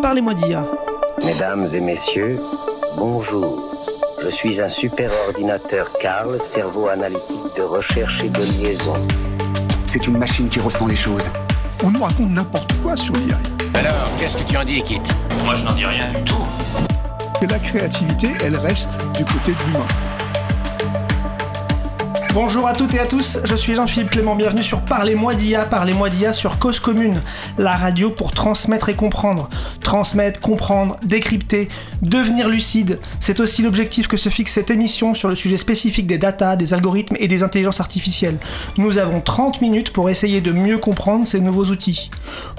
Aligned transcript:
Parlez-moi 0.00 0.34
d'IA. 0.34 0.64
Mesdames 1.24 1.66
et 1.74 1.80
messieurs, 1.80 2.36
bonjour. 2.98 3.58
Je 4.22 4.30
suis 4.30 4.60
un 4.62 4.68
super 4.68 5.10
ordinateur 5.26 5.88
Carl, 6.00 6.38
cerveau 6.38 6.88
analytique 6.88 7.56
de 7.56 7.62
recherche 7.62 8.22
et 8.22 8.28
de 8.28 8.42
liaison. 8.42 8.94
C'est 9.86 10.06
une 10.06 10.18
machine 10.18 10.48
qui 10.48 10.60
ressent 10.60 10.86
les 10.86 10.96
choses. 10.96 11.28
On 11.82 11.90
nous 11.90 12.02
raconte 12.02 12.30
n'importe 12.30 12.72
quoi 12.80 12.96
sur 12.96 13.12
l'IA. 13.14 13.38
Alors, 13.74 14.08
qu'est-ce 14.18 14.36
que 14.36 14.44
tu 14.44 14.56
en 14.56 14.64
dis, 14.64 14.82
Kit? 14.82 15.00
Moi, 15.44 15.54
je 15.56 15.64
n'en 15.64 15.72
dis 15.72 15.84
rien 15.84 16.12
du 16.12 16.22
tout. 16.22 16.44
Que 17.40 17.46
la 17.46 17.58
créativité, 17.58 18.28
elle 18.44 18.56
reste 18.56 18.98
du 19.16 19.24
côté 19.24 19.52
de 19.52 19.66
l'humain. 19.66 19.86
Bonjour 22.40 22.68
à 22.68 22.72
toutes 22.72 22.94
et 22.94 23.00
à 23.00 23.06
tous, 23.06 23.40
je 23.42 23.56
suis 23.56 23.74
Jean-Philippe 23.74 24.10
Clément, 24.10 24.36
bienvenue 24.36 24.62
sur 24.62 24.82
Parlez-moi 24.82 25.34
d'IA, 25.34 25.64
Parlez-moi 25.64 26.08
d'IA 26.08 26.32
sur 26.32 26.60
Cause 26.60 26.78
Commune, 26.78 27.20
la 27.58 27.74
radio 27.74 28.10
pour 28.10 28.30
transmettre 28.30 28.88
et 28.88 28.94
comprendre. 28.94 29.50
Transmettre, 29.82 30.38
comprendre, 30.38 30.96
décrypter, 31.02 31.68
devenir 32.00 32.48
lucide, 32.48 33.00
c'est 33.18 33.40
aussi 33.40 33.62
l'objectif 33.62 34.06
que 34.06 34.16
se 34.16 34.28
fixe 34.28 34.52
cette 34.52 34.70
émission 34.70 35.14
sur 35.14 35.28
le 35.28 35.34
sujet 35.34 35.56
spécifique 35.56 36.06
des 36.06 36.16
data, 36.16 36.54
des 36.54 36.74
algorithmes 36.74 37.16
et 37.18 37.26
des 37.26 37.42
intelligences 37.42 37.80
artificielles. 37.80 38.38
Nous 38.76 38.98
avons 38.98 39.20
30 39.20 39.60
minutes 39.60 39.92
pour 39.92 40.08
essayer 40.08 40.40
de 40.40 40.52
mieux 40.52 40.78
comprendre 40.78 41.26
ces 41.26 41.40
nouveaux 41.40 41.64
outils. 41.64 42.08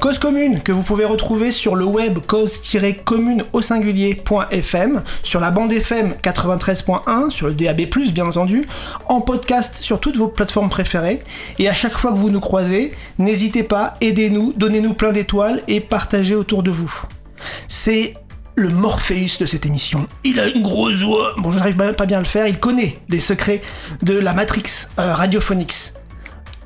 Cause 0.02 0.20
Commune, 0.20 0.59
que 0.59 0.73
vous 0.73 0.84
pouvez 0.84 1.05
retrouver 1.05 1.52
sur 1.52 1.77
le 1.77 1.86
web 1.86 2.20
cause-commune 2.27 3.45
au 3.53 3.61
singulier.fm, 3.61 5.03
sur 5.23 5.39
la 5.39 5.52
bande 5.52 5.72
FM 5.72 6.16
93.1, 6.22 7.30
sur 7.30 7.48
le 7.48 7.53
DAB+, 7.53 7.84
bien 8.11 8.25
entendu, 8.25 8.67
en 9.05 9.22
podcast 9.22 9.69
sur 9.76 10.00
toutes 10.00 10.18
vos 10.18 10.28
plateformes 10.28 10.70
préférées. 10.70 11.23
Et 11.58 11.70
à 11.70 11.73
chaque 11.73 11.98
fois 11.98 12.12
que 12.12 12.18
vous 12.18 12.30
nous 12.30 12.40
croisez, 12.40 12.94
n'hésitez 13.18 13.64
pas, 13.64 13.94
aidez-nous, 14.02 14.54
donnez-nous 14.55 14.94
plein 14.94 15.12
d'étoiles 15.12 15.64
et 15.68 15.80
partagez 15.80 16.36
autour 16.36 16.64
de 16.64 16.72
vous. 16.72 16.92
C'est 17.68 18.16
le 18.55 18.70
Morpheus 18.70 19.38
de 19.40 19.45
cette 19.45 19.66
émission. 19.66 20.08
Il 20.23 20.40
a 20.40 20.48
une 20.48 20.62
grosse 20.62 21.02
voix. 21.02 21.34
Bon, 21.38 21.52
je 21.52 21.58
n'arrive 21.58 21.78
pas 21.78 22.06
bien 22.06 22.17
à 22.17 22.22
le 22.22 22.28
faire. 22.28 22.45
Il 22.45 22.59
connaît 22.59 23.00
les 23.08 23.20
secrets 23.20 23.61
de 24.02 24.14
la 24.14 24.34
Matrix 24.34 24.88
euh. 25.00 25.16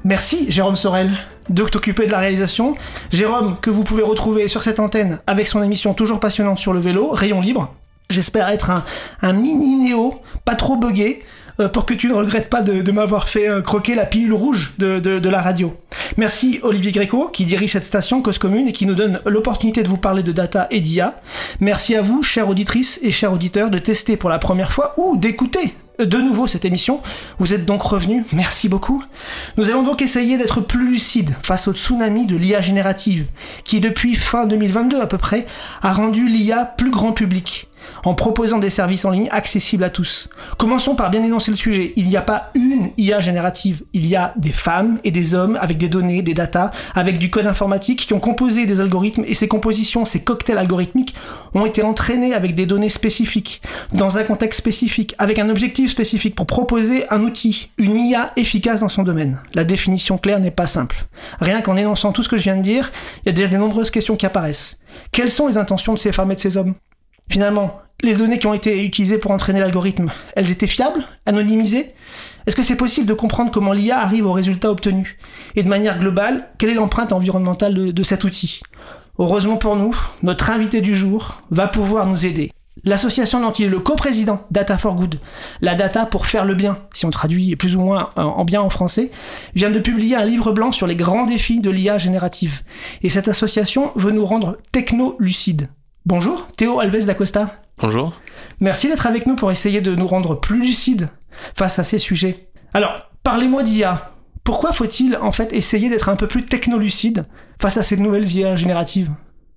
Merci, 0.03 0.47
Jérôme 0.49 0.75
Sorel, 0.75 1.11
de 1.49 1.63
t'occuper 1.63 2.07
de 2.07 2.11
la 2.11 2.19
réalisation. 2.19 2.75
Jérôme, 3.11 3.57
que 3.61 3.69
vous 3.69 3.83
pouvez 3.83 4.03
retrouver 4.03 4.47
sur 4.47 4.63
cette 4.63 4.79
antenne 4.79 5.19
avec 5.27 5.47
son 5.47 5.63
émission 5.63 5.93
toujours 5.93 6.19
passionnante 6.19 6.59
sur 6.59 6.73
le 6.73 6.79
vélo, 6.79 7.11
Rayon 7.11 7.41
Libre. 7.41 7.73
J'espère 8.09 8.49
être 8.49 8.69
un, 8.69 8.83
un 9.21 9.33
mini 9.33 9.77
néo, 9.77 10.13
pas 10.45 10.55
trop 10.55 10.75
buggé, 10.75 11.23
pour 11.71 11.85
que 11.85 11.93
tu 11.93 12.07
ne 12.07 12.13
regrettes 12.13 12.49
pas 12.49 12.61
de, 12.61 12.91
m'avoir 12.91 13.29
fait 13.29 13.49
euh, 13.49 13.61
croquer 13.61 13.95
la 13.95 14.05
pilule 14.05 14.33
rouge 14.33 14.73
de, 14.77 15.29
la 15.29 15.41
radio. 15.41 15.75
Merci 16.17 16.59
Olivier 16.61 16.91
Gréco 16.91 17.29
qui 17.31 17.45
dirige 17.45 17.73
cette 17.73 17.83
station 17.83 18.21
Cause 18.21 18.37
Commune 18.37 18.67
et 18.67 18.71
qui 18.71 18.85
nous 18.85 18.93
donne 18.93 19.19
l'opportunité 19.25 19.83
de 19.83 19.87
vous 19.87 19.97
parler 19.97 20.23
de 20.23 20.31
data 20.31 20.67
et 20.69 20.79
d'IA. 20.79 21.19
Merci 21.59 21.95
à 21.95 22.01
vous, 22.01 22.21
chères 22.21 22.49
auditrices 22.49 22.99
et 23.01 23.11
chers 23.11 23.33
auditeurs, 23.33 23.69
de 23.69 23.79
tester 23.79 24.17
pour 24.17 24.29
la 24.29 24.39
première 24.39 24.71
fois 24.71 24.93
ou 24.97 25.17
d'écouter 25.17 25.75
de 26.03 26.17
nouveau 26.17 26.47
cette 26.47 26.65
émission. 26.65 27.01
Vous 27.39 27.53
êtes 27.53 27.65
donc 27.65 27.81
revenus, 27.81 28.25
merci 28.31 28.69
beaucoup. 28.69 29.03
Nous 29.57 29.69
allons 29.69 29.83
donc 29.83 30.01
essayer 30.01 30.37
d'être 30.37 30.61
plus 30.61 30.87
lucides 30.87 31.35
face 31.41 31.67
au 31.67 31.73
tsunami 31.73 32.25
de 32.25 32.35
l'IA 32.35 32.61
générative, 32.61 33.27
qui 33.63 33.79
depuis 33.79 34.15
fin 34.15 34.45
2022 34.45 35.01
à 35.01 35.07
peu 35.07 35.17
près 35.17 35.45
a 35.81 35.93
rendu 35.93 36.27
l'IA 36.27 36.65
plus 36.65 36.91
grand 36.91 37.13
public 37.13 37.67
en 38.03 38.13
proposant 38.13 38.59
des 38.59 38.69
services 38.69 39.05
en 39.05 39.11
ligne 39.11 39.29
accessibles 39.31 39.83
à 39.83 39.89
tous. 39.89 40.29
Commençons 40.57 40.95
par 40.95 41.09
bien 41.09 41.23
énoncer 41.23 41.51
le 41.51 41.57
sujet. 41.57 41.93
Il 41.95 42.07
n'y 42.07 42.17
a 42.17 42.21
pas 42.21 42.49
une 42.55 42.89
IA 42.97 43.19
générative, 43.19 43.83
il 43.93 44.07
y 44.07 44.15
a 44.15 44.33
des 44.37 44.51
femmes 44.51 44.99
et 45.03 45.11
des 45.11 45.33
hommes 45.33 45.57
avec 45.61 45.77
des 45.77 45.89
données, 45.89 46.21
des 46.21 46.33
datas, 46.33 46.71
avec 46.95 47.17
du 47.17 47.29
code 47.29 47.47
informatique 47.47 48.05
qui 48.05 48.13
ont 48.13 48.19
composé 48.19 48.65
des 48.65 48.81
algorithmes 48.81 49.23
et 49.27 49.33
ces 49.33 49.47
compositions, 49.47 50.05
ces 50.05 50.21
cocktails 50.21 50.57
algorithmiques 50.57 51.15
ont 51.53 51.65
été 51.65 51.83
entraînés 51.83 52.33
avec 52.33 52.55
des 52.55 52.65
données 52.65 52.89
spécifiques, 52.89 53.61
dans 53.93 54.17
un 54.17 54.23
contexte 54.23 54.59
spécifique, 54.59 55.15
avec 55.17 55.39
un 55.39 55.49
objectif 55.49 55.92
spécifique 55.93 56.35
pour 56.35 56.45
proposer 56.45 57.05
un 57.09 57.23
outil, 57.23 57.69
une 57.77 57.95
IA 57.95 58.33
efficace 58.35 58.81
dans 58.81 58.89
son 58.89 59.03
domaine. 59.03 59.39
La 59.53 59.63
définition 59.63 60.17
claire 60.17 60.39
n'est 60.39 60.51
pas 60.51 60.67
simple. 60.67 61.05
Rien 61.39 61.61
qu'en 61.61 61.77
énonçant 61.77 62.11
tout 62.11 62.23
ce 62.23 62.29
que 62.29 62.37
je 62.37 62.43
viens 62.43 62.57
de 62.57 62.61
dire, 62.61 62.91
il 63.21 63.27
y 63.27 63.29
a 63.29 63.33
déjà 63.33 63.47
de 63.47 63.57
nombreuses 63.57 63.91
questions 63.91 64.15
qui 64.15 64.25
apparaissent. 64.25 64.77
Quelles 65.11 65.31
sont 65.31 65.47
les 65.47 65.57
intentions 65.57 65.93
de 65.93 65.99
ces 65.99 66.11
femmes 66.11 66.31
et 66.31 66.35
de 66.35 66.39
ces 66.39 66.57
hommes? 66.57 66.73
Finalement, 67.29 67.79
les 68.03 68.15
données 68.15 68.39
qui 68.39 68.47
ont 68.47 68.53
été 68.53 68.83
utilisées 68.83 69.17
pour 69.17 69.31
entraîner 69.31 69.59
l'algorithme, 69.59 70.11
elles 70.35 70.51
étaient 70.51 70.67
fiables, 70.67 71.05
anonymisées? 71.25 71.93
Est-ce 72.45 72.55
que 72.55 72.63
c'est 72.63 72.75
possible 72.75 73.07
de 73.07 73.13
comprendre 73.13 73.51
comment 73.51 73.71
l'IA 73.71 73.99
arrive 73.99 74.25
aux 74.25 74.33
résultats 74.33 74.71
obtenus? 74.71 75.15
Et 75.55 75.63
de 75.63 75.69
manière 75.69 75.99
globale, 75.99 76.49
quelle 76.57 76.71
est 76.71 76.75
l'empreinte 76.75 77.13
environnementale 77.13 77.93
de, 77.93 78.03
cet 78.03 78.25
outil? 78.25 78.61
Heureusement 79.17 79.57
pour 79.57 79.75
nous, 79.75 79.95
notre 80.23 80.49
invité 80.49 80.81
du 80.81 80.95
jour 80.95 81.41
va 81.51 81.67
pouvoir 81.67 82.07
nous 82.07 82.25
aider. 82.25 82.51
L'association 82.83 83.39
dont 83.39 83.51
il 83.51 83.65
est 83.65 83.69
le 83.69 83.79
coprésident, 83.79 84.45
Data 84.49 84.77
for 84.77 84.95
Good, 84.95 85.19
la 85.61 85.75
data 85.75 86.05
pour 86.05 86.25
faire 86.25 86.43
le 86.43 86.55
bien, 86.55 86.79
si 86.91 87.05
on 87.05 87.11
traduit 87.11 87.55
plus 87.55 87.75
ou 87.75 87.81
moins 87.81 88.09
en 88.15 88.43
bien 88.45 88.61
en 88.61 88.69
français, 88.69 89.11
vient 89.53 89.69
de 89.69 89.79
publier 89.79 90.15
un 90.15 90.25
livre 90.25 90.51
blanc 90.51 90.71
sur 90.71 90.87
les 90.87 90.95
grands 90.95 91.25
défis 91.25 91.61
de 91.61 91.69
l'IA 91.69 91.97
générative. 91.97 92.61
Et 93.03 93.09
cette 93.09 93.27
association 93.27 93.91
veut 93.95 94.11
nous 94.11 94.25
rendre 94.25 94.57
techno-lucides. 94.71 95.69
Bonjour, 96.05 96.47
Théo 96.57 96.79
Alves 96.79 97.05
d'Acosta. 97.05 97.61
Bonjour. 97.77 98.19
Merci 98.59 98.89
d'être 98.89 99.05
avec 99.05 99.27
nous 99.27 99.35
pour 99.35 99.51
essayer 99.51 99.79
de 99.79 99.95
nous 99.95 100.07
rendre 100.07 100.39
plus 100.39 100.61
lucides 100.61 101.09
face 101.55 101.79
à 101.79 101.83
ces 101.83 101.99
sujets. 101.99 102.49
Alors, 102.73 103.11
parlez-moi 103.23 103.63
d'IA. 103.63 104.11
Pourquoi 104.43 104.73
faut-il 104.73 105.15
en 105.15 105.31
fait 105.31 105.53
essayer 105.53 105.89
d'être 105.89 106.09
un 106.09 106.15
peu 106.15 106.27
plus 106.27 106.43
technolucide 106.43 107.25
face 107.61 107.77
à 107.77 107.83
ces 107.83 107.97
nouvelles 107.97 108.29
IA 108.29 108.55
génératives? 108.55 109.11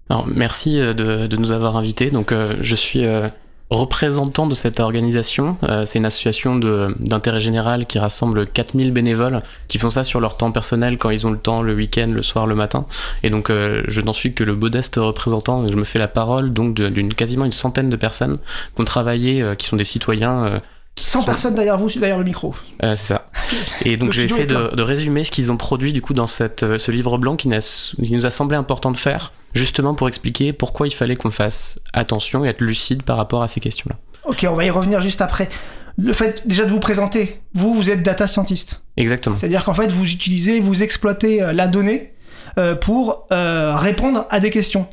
Alors, 0.08 0.26
merci 0.26 0.78
euh, 0.80 0.92
de, 0.92 1.36
nous 1.36 1.52
avoir 1.52 1.76
invités. 1.76 2.10
Donc, 2.10 2.32
euh, 2.32 2.54
je 2.60 2.74
suis 2.74 3.04
euh, 3.04 3.28
représentant 3.70 4.46
de 4.46 4.54
cette 4.54 4.78
organisation. 4.78 5.56
Euh, 5.64 5.84
c'est 5.86 5.98
une 5.98 6.06
association 6.06 6.56
d'intérêt 6.56 7.40
général 7.40 7.86
qui 7.86 7.98
rassemble 7.98 8.46
4000 8.46 8.92
bénévoles 8.92 9.42
qui 9.66 9.78
font 9.78 9.90
ça 9.90 10.04
sur 10.04 10.20
leur 10.20 10.36
temps 10.36 10.52
personnel 10.52 10.98
quand 10.98 11.10
ils 11.10 11.26
ont 11.26 11.30
le 11.30 11.38
temps, 11.38 11.62
le 11.62 11.74
week-end, 11.74 12.08
le 12.08 12.22
soir, 12.22 12.46
le 12.46 12.54
matin. 12.54 12.86
Et 13.22 13.30
donc 13.30 13.50
euh, 13.50 13.82
je 13.88 14.00
n'en 14.00 14.12
suis 14.12 14.34
que 14.34 14.44
le 14.44 14.54
modeste 14.54 14.96
représentant. 14.96 15.66
Je 15.66 15.74
me 15.74 15.84
fais 15.84 15.98
la 15.98 16.08
parole 16.08 16.52
donc 16.52 16.74
d'une 16.74 17.12
quasiment 17.12 17.44
une 17.44 17.52
centaine 17.52 17.90
de 17.90 17.96
personnes 17.96 18.38
qui 18.74 18.80
ont 18.80 18.84
travaillé, 18.84 19.42
euh, 19.42 19.54
qui 19.54 19.66
sont 19.66 19.76
des 19.76 19.84
citoyens 19.84 20.60
100 20.98 21.24
personnes 21.24 21.54
derrière 21.54 21.76
vous, 21.76 21.90
derrière 21.90 22.18
le 22.18 22.24
micro. 22.24 22.54
Euh, 22.82 22.96
ça. 22.96 23.28
Et 23.84 23.96
donc 23.96 24.12
j'essaie 24.12 24.46
de, 24.46 24.74
de, 24.74 24.82
résumer 24.82 25.24
ce 25.24 25.30
qu'ils 25.30 25.52
ont 25.52 25.58
produit 25.58 25.92
du 25.92 26.00
coup 26.00 26.14
dans 26.14 26.26
cette, 26.26 26.62
euh, 26.62 26.78
ce 26.78 26.90
livre 26.90 27.18
blanc 27.18 27.36
qui, 27.36 27.50
qui, 27.50 28.14
nous 28.14 28.24
a 28.24 28.30
semblé 28.30 28.56
important 28.56 28.90
de 28.90 28.96
faire, 28.96 29.32
justement 29.54 29.94
pour 29.94 30.08
expliquer 30.08 30.54
pourquoi 30.54 30.86
il 30.86 30.94
fallait 30.94 31.16
qu'on 31.16 31.30
fasse 31.30 31.78
attention 31.92 32.44
et 32.44 32.48
être 32.48 32.62
lucide 32.62 33.02
par 33.02 33.18
rapport 33.18 33.42
à 33.42 33.48
ces 33.48 33.60
questions-là. 33.60 33.96
Ok, 34.24 34.46
on 34.48 34.54
va 34.54 34.64
y 34.64 34.70
revenir 34.70 35.02
juste 35.02 35.20
après. 35.20 35.50
Le 35.98 36.12
fait 36.12 36.46
déjà 36.46 36.64
de 36.64 36.70
vous 36.70 36.80
présenter, 36.80 37.40
vous, 37.54 37.74
vous 37.74 37.90
êtes 37.90 38.02
data 38.02 38.26
scientist. 38.26 38.82
Exactement. 38.96 39.36
C'est-à-dire 39.36 39.64
qu'en 39.64 39.74
fait, 39.74 39.88
vous 39.88 40.10
utilisez, 40.10 40.60
vous 40.60 40.82
exploitez 40.82 41.42
euh, 41.42 41.52
la 41.52 41.68
donnée 41.68 42.12
pour 42.80 43.26
répondre 43.28 44.24
à 44.30 44.40
des 44.40 44.48
questions, 44.48 44.86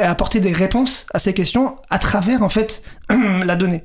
apporter 0.00 0.40
des 0.40 0.52
réponses 0.52 1.04
à 1.12 1.18
ces 1.18 1.34
questions 1.34 1.76
à 1.90 1.98
travers 1.98 2.42
en 2.42 2.48
fait 2.48 2.82
la 3.44 3.56
donnée. 3.56 3.84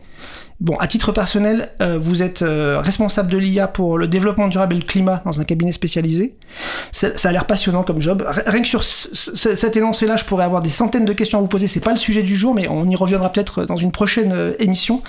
Bon, 0.62 0.78
à 0.78 0.88
titre 0.88 1.12
personnel, 1.12 1.70
euh, 1.82 2.00
vous 2.00 2.24
êtes 2.24 2.42
euh, 2.42 2.80
responsable 2.80 3.30
de 3.30 3.38
l'IA 3.38 3.68
pour 3.68 3.98
le 3.98 4.08
développement 4.08 4.48
durable 4.48 4.76
et 4.76 4.80
le 4.80 4.86
climat 4.86 5.22
dans 5.26 5.42
un 5.42 5.44
cabinet 5.44 5.74
spécialisé. 5.74 6.38
Ça, 6.94 7.10
a 7.24 7.32
l'air 7.34 7.46
passionnant 7.46 7.84
comme 7.84 8.00
job. 8.00 8.26
Rien 8.46 8.62
que 8.62 8.68
sur 8.68 8.84
cet 8.84 9.76
énoncé-là, 9.76 10.16
je 10.16 10.24
pourrais 10.24 10.46
avoir 10.46 10.62
des 10.62 10.70
centaines 10.70 11.04
de 11.04 11.12
questions 11.12 11.40
à 11.40 11.42
vous 11.42 11.50
poser. 11.50 11.68
C'est 11.68 11.82
pas 11.82 11.92
le 11.92 11.98
sujet 11.98 12.24
du 12.24 12.36
jour, 12.36 12.54
mais 12.54 12.70
on 12.70 12.90
y 12.90 12.96
reviendra 12.96 13.32
peut-être 13.34 13.66
dans 13.66 13.76
une 13.76 13.92
prochaine 13.92 14.32
euh, 14.32 14.54
émission. 14.60 15.04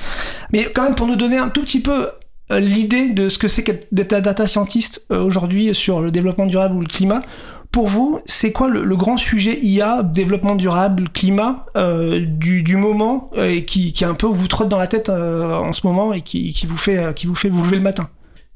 Mais 0.53 0.65
quand 0.75 0.83
même, 0.83 0.97
pour 0.97 1.07
nous 1.07 1.17
donner 1.17 1.39
un 1.39 1.49
tout 1.49 1.63
petit 1.63 1.81
peu 1.81 2.09
l'idée 2.51 3.09
de 3.09 3.29
ce 3.29 3.39
que 3.39 3.49
c'est 3.49 3.69
un 3.69 4.21
data 4.21 4.47
scientist 4.47 5.03
aujourd'hui 5.11 5.75
sur 5.75 6.01
le 6.01 6.13
développement 6.13 6.47
durable 6.47 6.77
ou 6.77 6.81
le 6.81 6.87
climat, 6.87 7.23
pour 7.71 7.89
vous, 7.89 8.21
c'est 8.27 8.53
quoi 8.53 8.69
le, 8.69 8.97
grand 8.97 9.17
sujet 9.17 9.59
IA, 9.61 10.03
développement 10.03 10.55
durable, 10.55 11.09
climat, 11.11 11.67
euh, 11.77 12.25
du, 12.27 12.77
moment, 12.77 13.31
euh, 13.37 13.51
et 13.51 13.65
qui, 13.65 13.93
qui 13.93 14.05
un 14.05 14.15
peu 14.15 14.27
vous 14.27 14.49
trotte 14.49 14.69
dans 14.69 14.79
la 14.79 14.87
tête 14.87 15.09
euh, 15.09 15.55
en 15.55 15.73
ce 15.73 15.87
moment 15.87 16.13
et 16.13 16.23
qui, 16.23 16.55
vous 16.67 16.77
fait 16.77 17.15
vous 17.49 17.63
lever 17.63 17.77
le 17.77 17.83
matin? 17.83 18.09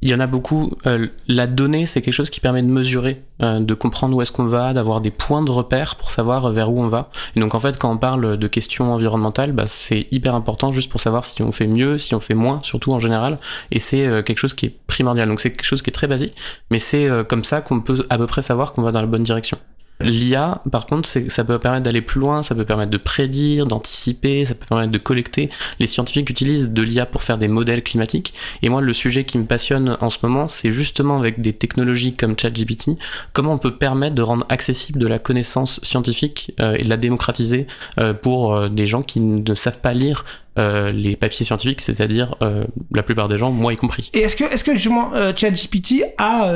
Il 0.02 0.08
y 0.08 0.14
en 0.14 0.20
a 0.20 0.26
beaucoup. 0.26 0.72
Euh, 0.86 1.08
la 1.28 1.46
donnée, 1.46 1.84
c'est 1.86 2.00
quelque 2.00 2.14
chose 2.14 2.30
qui 2.30 2.40
permet 2.40 2.62
de 2.62 2.68
mesurer, 2.68 3.22
euh, 3.42 3.60
de 3.60 3.74
comprendre 3.74 4.16
où 4.16 4.22
est-ce 4.22 4.32
qu'on 4.32 4.46
va, 4.46 4.72
d'avoir 4.72 5.00
des 5.00 5.10
points 5.10 5.42
de 5.42 5.50
repère 5.50 5.96
pour 5.96 6.10
savoir 6.10 6.50
vers 6.52 6.72
où 6.72 6.80
on 6.82 6.88
va. 6.88 7.10
Et 7.36 7.40
donc 7.40 7.54
en 7.54 7.60
fait, 7.60 7.78
quand 7.78 7.90
on 7.90 7.98
parle 7.98 8.38
de 8.38 8.48
questions 8.48 8.92
environnementales, 8.92 9.52
bah, 9.52 9.66
c'est 9.66 10.06
hyper 10.10 10.34
important 10.34 10.72
juste 10.72 10.90
pour 10.90 11.00
savoir 11.00 11.24
si 11.24 11.42
on 11.42 11.52
fait 11.52 11.66
mieux, 11.66 11.98
si 11.98 12.14
on 12.14 12.20
fait 12.20 12.34
moins, 12.34 12.60
surtout 12.62 12.92
en 12.92 13.00
général. 13.00 13.38
Et 13.70 13.78
c'est 13.78 14.06
euh, 14.06 14.22
quelque 14.22 14.38
chose 14.38 14.54
qui 14.54 14.66
est 14.66 14.74
primordial. 14.86 15.28
Donc 15.28 15.40
c'est 15.40 15.50
quelque 15.50 15.64
chose 15.64 15.82
qui 15.82 15.90
est 15.90 15.94
très 15.94 16.06
basique, 16.06 16.34
mais 16.70 16.78
c'est 16.78 17.08
comme 17.28 17.44
ça 17.44 17.60
qu'on 17.60 17.80
peut 17.80 18.04
à 18.08 18.18
peu 18.18 18.26
près 18.26 18.42
savoir 18.42 18.72
qu'on 18.72 18.82
va 18.82 18.92
dans 18.92 19.00
la 19.00 19.06
bonne 19.06 19.22
direction. 19.22 19.58
L'IA, 20.00 20.62
par 20.70 20.86
contre, 20.86 21.08
ça 21.08 21.44
peut 21.44 21.58
permettre 21.58 21.84
d'aller 21.84 22.02
plus 22.02 22.20
loin, 22.20 22.42
ça 22.42 22.54
peut 22.54 22.64
permettre 22.64 22.90
de 22.90 22.96
prédire, 22.96 23.66
d'anticiper, 23.66 24.44
ça 24.44 24.54
peut 24.54 24.66
permettre 24.66 24.92
de 24.92 24.98
collecter. 24.98 25.50
Les 25.78 25.86
scientifiques 25.86 26.30
utilisent 26.30 26.70
de 26.70 26.82
l'IA 26.82 27.06
pour 27.06 27.22
faire 27.22 27.38
des 27.38 27.48
modèles 27.48 27.82
climatiques. 27.82 28.34
Et 28.62 28.68
moi, 28.68 28.80
le 28.80 28.92
sujet 28.92 29.24
qui 29.24 29.38
me 29.38 29.44
passionne 29.44 29.96
en 30.00 30.08
ce 30.08 30.18
moment, 30.22 30.48
c'est 30.48 30.70
justement 30.70 31.18
avec 31.18 31.40
des 31.40 31.52
technologies 31.52 32.14
comme 32.14 32.38
ChatGPT, 32.38 32.92
comment 33.32 33.52
on 33.52 33.58
peut 33.58 33.76
permettre 33.76 34.14
de 34.14 34.22
rendre 34.22 34.46
accessible 34.48 34.98
de 34.98 35.06
la 35.06 35.18
connaissance 35.18 35.80
scientifique 35.82 36.52
euh, 36.60 36.76
et 36.78 36.82
de 36.82 36.88
la 36.88 36.96
démocratiser 36.96 37.66
euh, 37.98 38.14
pour 38.14 38.54
euh, 38.54 38.68
des 38.68 38.86
gens 38.86 39.02
qui 39.02 39.20
ne 39.20 39.54
savent 39.54 39.80
pas 39.80 39.92
lire 39.92 40.24
euh, 40.60 40.90
les 40.90 41.16
papiers 41.16 41.46
scientifiques, 41.46 41.80
c'est-à-dire 41.80 42.34
euh, 42.42 42.64
la 42.92 43.02
plupart 43.02 43.28
des 43.28 43.38
gens, 43.38 43.50
moi 43.50 43.72
y 43.72 43.76
compris. 43.76 44.10
Et 44.12 44.20
est-ce 44.20 44.36
que, 44.36 44.44
est-ce 44.44 44.62
que 44.62 44.74
justement 44.74 45.14
euh, 45.14 45.32
ChatGPT 45.34 46.04
a 46.18 46.52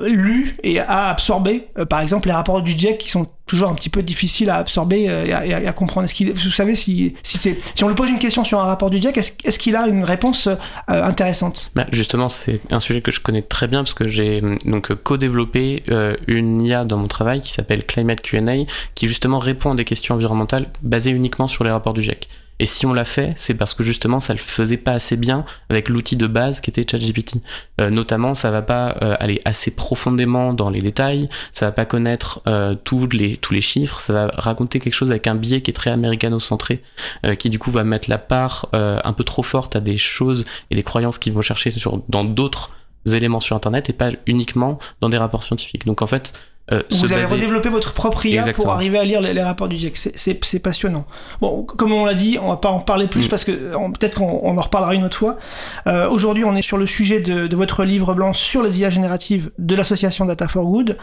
lu 0.00 0.56
et 0.62 0.78
a 0.78 1.08
absorbé, 1.08 1.66
par 1.90 2.00
exemple, 2.00 2.28
les 2.28 2.34
rapports 2.34 2.62
du 2.62 2.78
GIEC 2.78 2.98
qui 2.98 3.08
sont 3.08 3.26
toujours 3.46 3.68
un 3.70 3.74
petit 3.74 3.88
peu 3.88 4.02
difficiles 4.02 4.50
à 4.50 4.56
absorber 4.56 5.04
et 5.04 5.32
à, 5.32 5.72
comprendre? 5.72 6.04
Est-ce 6.04 6.14
qu'il, 6.14 6.32
vous 6.32 6.50
savez, 6.50 6.76
si, 6.76 7.14
si, 7.24 7.38
c'est, 7.38 7.58
si 7.74 7.82
on 7.82 7.88
lui 7.88 7.96
pose 7.96 8.08
une 8.08 8.20
question 8.20 8.44
sur 8.44 8.60
un 8.60 8.64
rapport 8.64 8.90
du 8.90 9.00
GIEC, 9.00 9.16
est-ce, 9.16 9.32
est-ce 9.42 9.58
qu'il 9.58 9.74
a 9.74 9.88
une 9.88 10.04
réponse 10.04 10.48
intéressante? 10.86 11.72
Bah, 11.74 11.86
Justement, 11.90 12.28
c'est 12.28 12.60
un 12.70 12.78
sujet 12.78 13.00
que 13.00 13.10
je 13.10 13.18
connais 13.18 13.42
très 13.42 13.66
bien 13.66 13.80
parce 13.80 13.94
que 13.94 14.08
j'ai 14.08 14.40
donc 14.64 14.94
co-développé 14.94 15.82
une 16.28 16.62
IA 16.62 16.84
dans 16.84 16.98
mon 16.98 17.08
travail 17.08 17.40
qui 17.40 17.50
s'appelle 17.50 17.84
Climate 17.84 18.20
Q&A, 18.20 18.64
qui 18.94 19.08
justement 19.08 19.38
répond 19.38 19.72
à 19.72 19.74
des 19.74 19.84
questions 19.84 20.14
environnementales 20.14 20.66
basées 20.82 21.10
uniquement 21.10 21.48
sur 21.48 21.64
les 21.64 21.70
rapports 21.72 21.94
du 21.94 22.02
GIEC. 22.02 22.28
Et 22.58 22.66
si 22.66 22.86
on 22.86 22.92
l'a 22.92 23.04
fait, 23.04 23.32
c'est 23.36 23.54
parce 23.54 23.74
que 23.74 23.82
justement 23.82 24.20
ça 24.20 24.32
le 24.32 24.38
faisait 24.38 24.76
pas 24.76 24.92
assez 24.92 25.16
bien 25.16 25.44
avec 25.68 25.88
l'outil 25.88 26.16
de 26.16 26.26
base 26.26 26.60
qui 26.60 26.70
était 26.70 26.84
ChatGPT. 26.88 27.36
Euh, 27.80 27.90
notamment, 27.90 28.34
ça 28.34 28.50
va 28.50 28.62
pas 28.62 28.96
euh, 29.02 29.16
aller 29.20 29.40
assez 29.44 29.70
profondément 29.70 30.52
dans 30.52 30.70
les 30.70 30.80
détails, 30.80 31.28
ça 31.52 31.66
va 31.66 31.72
pas 31.72 31.84
connaître 31.84 32.40
euh, 32.46 32.74
tous 32.82 33.08
les 33.08 33.36
tous 33.36 33.54
les 33.54 33.60
chiffres, 33.60 34.00
ça 34.00 34.12
va 34.12 34.30
raconter 34.34 34.80
quelque 34.80 34.94
chose 34.94 35.10
avec 35.10 35.26
un 35.26 35.34
biais 35.34 35.60
qui 35.60 35.70
est 35.70 35.74
très 35.74 35.90
américano-centré, 35.90 36.82
euh, 37.24 37.34
qui 37.34 37.50
du 37.50 37.58
coup 37.58 37.70
va 37.70 37.84
mettre 37.84 38.10
la 38.10 38.18
part 38.18 38.68
euh, 38.74 39.00
un 39.04 39.12
peu 39.12 39.24
trop 39.24 39.42
forte 39.42 39.76
à 39.76 39.80
des 39.80 39.96
choses 39.96 40.44
et 40.70 40.74
des 40.74 40.82
croyances 40.82 41.18
qu'ils 41.18 41.32
vont 41.32 41.42
chercher 41.42 41.70
sur 41.70 42.02
dans 42.08 42.24
d'autres 42.24 42.70
éléments 43.06 43.40
sur 43.40 43.56
Internet 43.56 43.88
et 43.88 43.92
pas 43.92 44.10
uniquement 44.26 44.78
dans 45.00 45.08
des 45.08 45.16
rapports 45.16 45.42
scientifiques. 45.42 45.86
Donc 45.86 46.02
en 46.02 46.06
fait, 46.06 46.32
euh, 46.72 46.82
vous 46.90 47.12
avez 47.12 47.24
redéveloppé 47.24 47.68
votre 47.68 47.92
propre 47.92 48.26
IA 48.26 48.52
pour 48.52 48.70
arriver 48.70 48.98
à 48.98 49.04
lire 49.04 49.20
les, 49.20 49.42
rapports 49.42 49.68
du 49.68 49.76
GIEC. 49.76 49.96
C'est 49.96 50.58
passionnant. 50.58 51.06
Bon, 51.40 51.62
comme 51.62 51.92
on 51.92 52.04
l'a 52.04 52.14
dit, 52.14 52.38
on 52.40 52.48
va 52.48 52.56
pas 52.56 52.70
en 52.70 52.80
parler 52.80 53.06
plus 53.06 53.26
mm. 53.26 53.28
parce 53.28 53.44
que 53.44 53.52
peut-être 53.52 54.16
qu'on 54.16 54.56
en 54.56 54.60
reparlera 54.60 54.94
une 54.94 55.04
autre 55.04 55.16
fois. 55.16 55.38
Euh, 55.86 56.08
Aujourd'hui, 56.08 56.44
on 56.44 56.54
est 56.54 56.62
sur 56.62 56.76
le 56.76 56.86
sujet 56.86 57.20
de, 57.20 57.46
de, 57.46 57.56
votre 57.56 57.84
livre 57.84 58.14
blanc 58.14 58.32
sur 58.32 58.62
les 58.62 58.80
IA 58.80 58.90
génératives 58.90 59.50
de 59.58 59.74
l'association 59.74 60.24
Data 60.24 60.48
for 60.48 60.64
Good. 60.64 60.96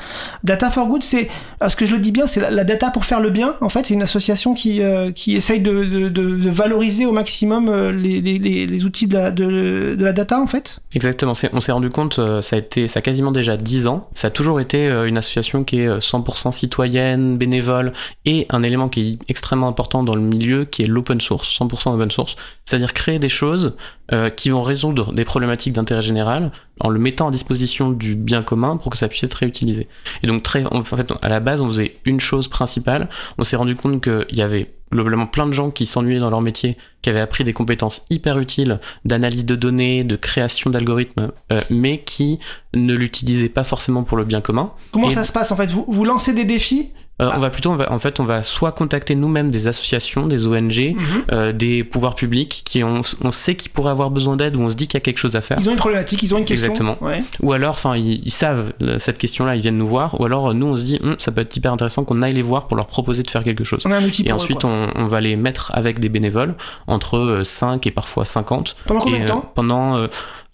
Data 0.44 0.70
for 0.70 0.88
Good, 0.88 1.04
c'est, 1.04 1.30
ce 1.68 1.76
que 1.76 1.86
je 1.86 1.94
le 1.94 2.00
dis 2.00 2.12
bien, 2.12 2.28
c'est 2.28 2.40
la, 2.50 2.64
data 2.64 2.92
pour 2.92 3.06
faire 3.06 3.20
le 3.20 3.30
bien. 3.30 3.56
En 3.62 3.70
fait, 3.70 3.88
c'est 3.88 3.94
une 3.94 4.04
association 4.04 4.54
qui, 4.54 4.82
euh, 4.82 5.12
qui 5.12 5.36
essaye 5.36 5.62
de, 5.62 5.86
de, 5.86 6.10
de, 6.10 6.50
valoriser 6.50 7.06
au 7.06 7.12
maximum 7.12 7.70
euh, 7.70 7.92
les, 7.92 8.22
les, 8.22 8.68
les 8.68 8.86
outils 8.86 9.08
de 9.08 9.14
la, 9.14 9.32
de, 9.32 9.96
la, 10.00 10.14
data, 10.14 10.40
en 10.40 10.48
fait. 10.48 10.80
Exactement. 10.94 11.34
On 11.54 11.62
s'est 11.62 11.72
rendu 11.72 11.90
compte, 11.90 12.20
ça 12.42 12.56
a 12.56 12.60
été, 12.60 12.88
ça 12.88 13.00
a 13.00 13.02
quasiment 13.02 13.32
déjà 13.32 13.58
10 13.58 13.88
ans. 13.88 14.08
Ça 14.14 14.28
a 14.28 14.32
toujours 14.32 14.60
été 14.60 14.86
une 14.86 15.18
association 15.18 15.55
qui 15.64 15.80
est 15.80 15.88
100% 15.88 16.48
euh, 16.48 16.52
citoyenne, 16.52 17.38
bénévole, 17.38 17.94
et 18.26 18.46
un 18.50 18.64
élément 18.64 18.90
qui 18.90 19.02
est 19.02 19.30
extrêmement 19.30 19.68
important 19.68 20.04
dans 20.04 20.16
le 20.16 20.22
milieu, 20.22 20.66
qui 20.66 20.84
est 20.84 20.88
l'open 20.88 21.22
source, 21.22 21.58
100% 21.60 21.94
open 21.94 22.12
source, 22.12 22.36
c'est-à-dire 22.66 22.94
créer 22.94 23.20
des 23.20 23.30
choses 23.30 23.76
euh, 24.12 24.30
qui 24.30 24.50
vont 24.50 24.62
résoudre 24.62 25.14
des 25.14 25.26
problématiques 25.26 25.74
d'intérêt 25.74 26.02
général 26.02 26.52
en 26.80 26.90
le 26.90 27.00
mettant 27.00 27.28
à 27.28 27.32
disposition 27.32 27.90
du 27.90 28.16
bien 28.16 28.44
commun 28.44 28.78
pour 28.78 28.92
que 28.92 28.98
ça 28.98 29.08
puisse 29.08 29.24
être 29.24 29.34
réutilisé. 29.36 29.88
Et 30.24 30.28
donc 30.28 30.44
très, 30.44 30.66
en 30.66 30.84
fait, 30.84 31.12
à 31.22 31.30
la 31.30 31.40
base, 31.40 31.62
on 31.62 31.68
faisait 31.68 31.96
une 32.06 32.20
chose 32.20 32.48
principale. 32.48 33.10
On 33.38 33.44
s'est 33.44 33.56
rendu 33.56 33.76
compte 33.76 34.04
qu'il 34.04 34.36
y 34.38 34.42
avait 34.42 34.75
globalement 34.92 35.28
plein 35.28 35.48
de 35.48 35.52
gens 35.52 35.72
qui 35.72 35.86
s'ennuyaient 35.86 36.20
dans 36.20 36.30
leur 36.30 36.42
métier, 36.42 36.78
qui 37.02 37.10
avaient 37.10 37.20
appris 37.20 37.44
des 37.44 37.54
compétences 37.54 38.06
hyper 38.10 38.40
utiles 38.40 38.80
d'analyse 39.04 39.46
de 39.46 39.56
données, 39.56 40.04
de 40.04 40.16
création 40.16 40.70
d'algorithmes, 40.70 41.32
euh, 41.52 41.62
mais 41.70 42.00
qui 42.00 42.40
ne 42.74 42.94
l'utilisaient 42.94 43.50
pas 43.50 43.64
forcément 43.64 44.04
pour 44.04 44.18
le 44.18 44.26
bien 44.26 44.42
commun. 44.42 44.72
Comment 44.92 45.10
ça 45.10 45.24
se 45.24 45.32
passe 45.32 45.52
en 45.52 45.56
fait? 45.56 45.72
Vous, 45.72 45.86
vous 45.88 46.06
lancez 46.06 46.34
des 46.34 46.46
défis 46.46 46.92
euh, 47.22 47.30
on 47.34 47.40
va 47.40 47.50
plutôt, 47.50 47.72
en 47.72 48.00
fait, 48.00 48.20
on 48.20 48.26
va 48.26 48.44
soit 48.44 48.74
contacter 48.74 49.16
nous-mêmes 49.16 49.50
des 49.50 49.68
associations, 49.68 50.28
des 50.28 50.48
ONG, 50.48 50.96
mhm. 50.96 51.06
euh, 51.32 51.52
des 51.54 51.86
pouvoirs 51.86 52.16
publics 52.16 52.62
qui 52.66 52.84
on, 52.84 53.02
on 53.22 53.32
sait 53.32 53.56
qu'ils 53.56 53.72
pourraient 53.72 53.92
avoir 53.92 54.12
besoin 54.12 54.36
d'aide 54.36 54.58
ou 54.58 54.62
on 54.62 54.70
se 54.70 54.76
dit 54.76 54.88
qu'il 54.88 54.98
y 54.98 55.02
a 55.02 55.02
quelque 55.02 55.20
chose 55.20 55.38
à 55.38 55.42
faire. 55.42 55.58
Ils 55.62 55.70
ont 55.70 55.72
une 55.72 55.78
problématique, 55.78 56.22
ils 56.24 56.36
ont 56.36 56.40
une 56.40 56.46
question. 56.46 56.72
Exactement. 56.72 56.98
Ou 57.42 57.54
alors, 57.54 57.70
enfin, 57.70 57.96
ils, 57.96 58.30
savent 58.32 58.74
cette 58.98 59.18
question-là, 59.18 59.56
ils 59.56 59.62
viennent 59.62 59.78
nous 59.78 59.88
voir. 59.88 60.20
Ou 60.20 60.26
alors, 60.26 60.54
nous, 60.54 60.68
on 60.68 60.76
se 60.76 60.84
dit, 60.84 61.00
hum, 61.02 61.16
ça 61.18 61.32
peut 61.32 61.42
être 61.42 61.56
hyper 61.56 61.72
intéressant 61.72 62.04
qu'on 62.04 62.22
aille 62.22 62.34
les 62.34 62.42
voir 62.42 62.68
pour 62.68 62.76
leur 62.76 62.88
proposer 62.88 63.24
de 63.24 63.32
faire 63.32 63.44
quelque 63.44 63.64
chose. 63.64 63.84
On 63.86 63.92
a 63.92 63.98
un 63.98 64.04
outil 64.04 64.28
et 64.28 64.34
ensuite, 64.34 64.66
on, 64.66 64.90
on, 64.94 65.06
va 65.06 65.22
les 65.22 65.38
mettre 65.38 65.72
avec 65.74 66.00
des 66.00 66.10
bénévoles 66.10 66.56
entre 66.88 67.42
5 67.44 67.76
euh, 67.76 67.90
et 67.90 67.92
parfois 67.92 68.26
50. 68.26 68.76
Pendant 68.86 69.00
combien 69.00 69.20
de 69.22 69.26
temps 69.26 69.52
Pendant 69.56 70.08